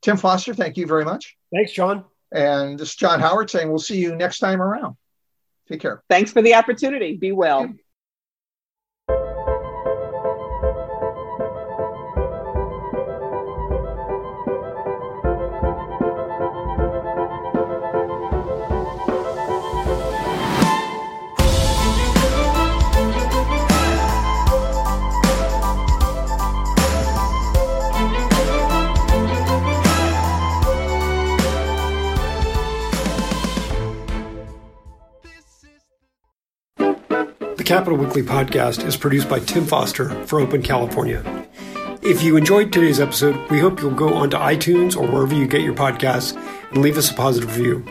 Tim 0.02 0.16
Foster, 0.16 0.54
thank 0.54 0.76
you 0.76 0.86
very 0.86 1.04
much. 1.04 1.36
Thanks, 1.52 1.72
John. 1.72 2.04
And 2.32 2.78
this 2.78 2.90
is 2.90 2.96
John 2.96 3.20
Howard 3.20 3.50
saying 3.50 3.68
we'll 3.68 3.78
see 3.78 3.98
you 3.98 4.16
next 4.16 4.38
time 4.38 4.60
around. 4.60 4.96
Take 5.68 5.80
care. 5.80 6.02
Thanks 6.08 6.32
for 6.32 6.42
the 6.42 6.54
opportunity. 6.54 7.16
Be 7.16 7.32
well. 7.32 7.72
Capitol 37.76 37.98
Weekly 37.98 38.22
podcast 38.22 38.86
is 38.86 38.96
produced 38.96 39.28
by 39.28 39.38
Tim 39.38 39.66
Foster 39.66 40.08
for 40.24 40.40
Open 40.40 40.62
California. 40.62 41.22
If 42.02 42.22
you 42.22 42.38
enjoyed 42.38 42.72
today's 42.72 43.00
episode, 43.00 43.50
we 43.50 43.58
hope 43.58 43.82
you'll 43.82 43.90
go 43.90 44.14
onto 44.14 44.38
iTunes 44.38 44.96
or 44.96 45.06
wherever 45.06 45.34
you 45.34 45.46
get 45.46 45.60
your 45.60 45.74
podcasts 45.74 46.34
and 46.70 46.78
leave 46.78 46.96
us 46.96 47.10
a 47.10 47.14
positive 47.14 47.54
review. 47.54 47.84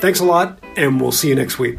Thanks 0.00 0.18
a 0.18 0.24
lot, 0.24 0.58
and 0.76 1.00
we'll 1.00 1.12
see 1.12 1.28
you 1.28 1.36
next 1.36 1.60
week. 1.60 1.78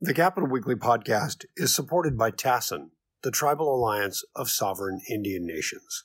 The 0.00 0.14
Capitol 0.14 0.48
Weekly 0.48 0.76
podcast 0.76 1.46
is 1.56 1.74
supported 1.74 2.16
by 2.16 2.30
TASIN, 2.30 2.90
the 3.22 3.32
Tribal 3.32 3.74
Alliance 3.74 4.22
of 4.36 4.48
Sovereign 4.48 5.00
Indian 5.10 5.44
Nations. 5.44 6.04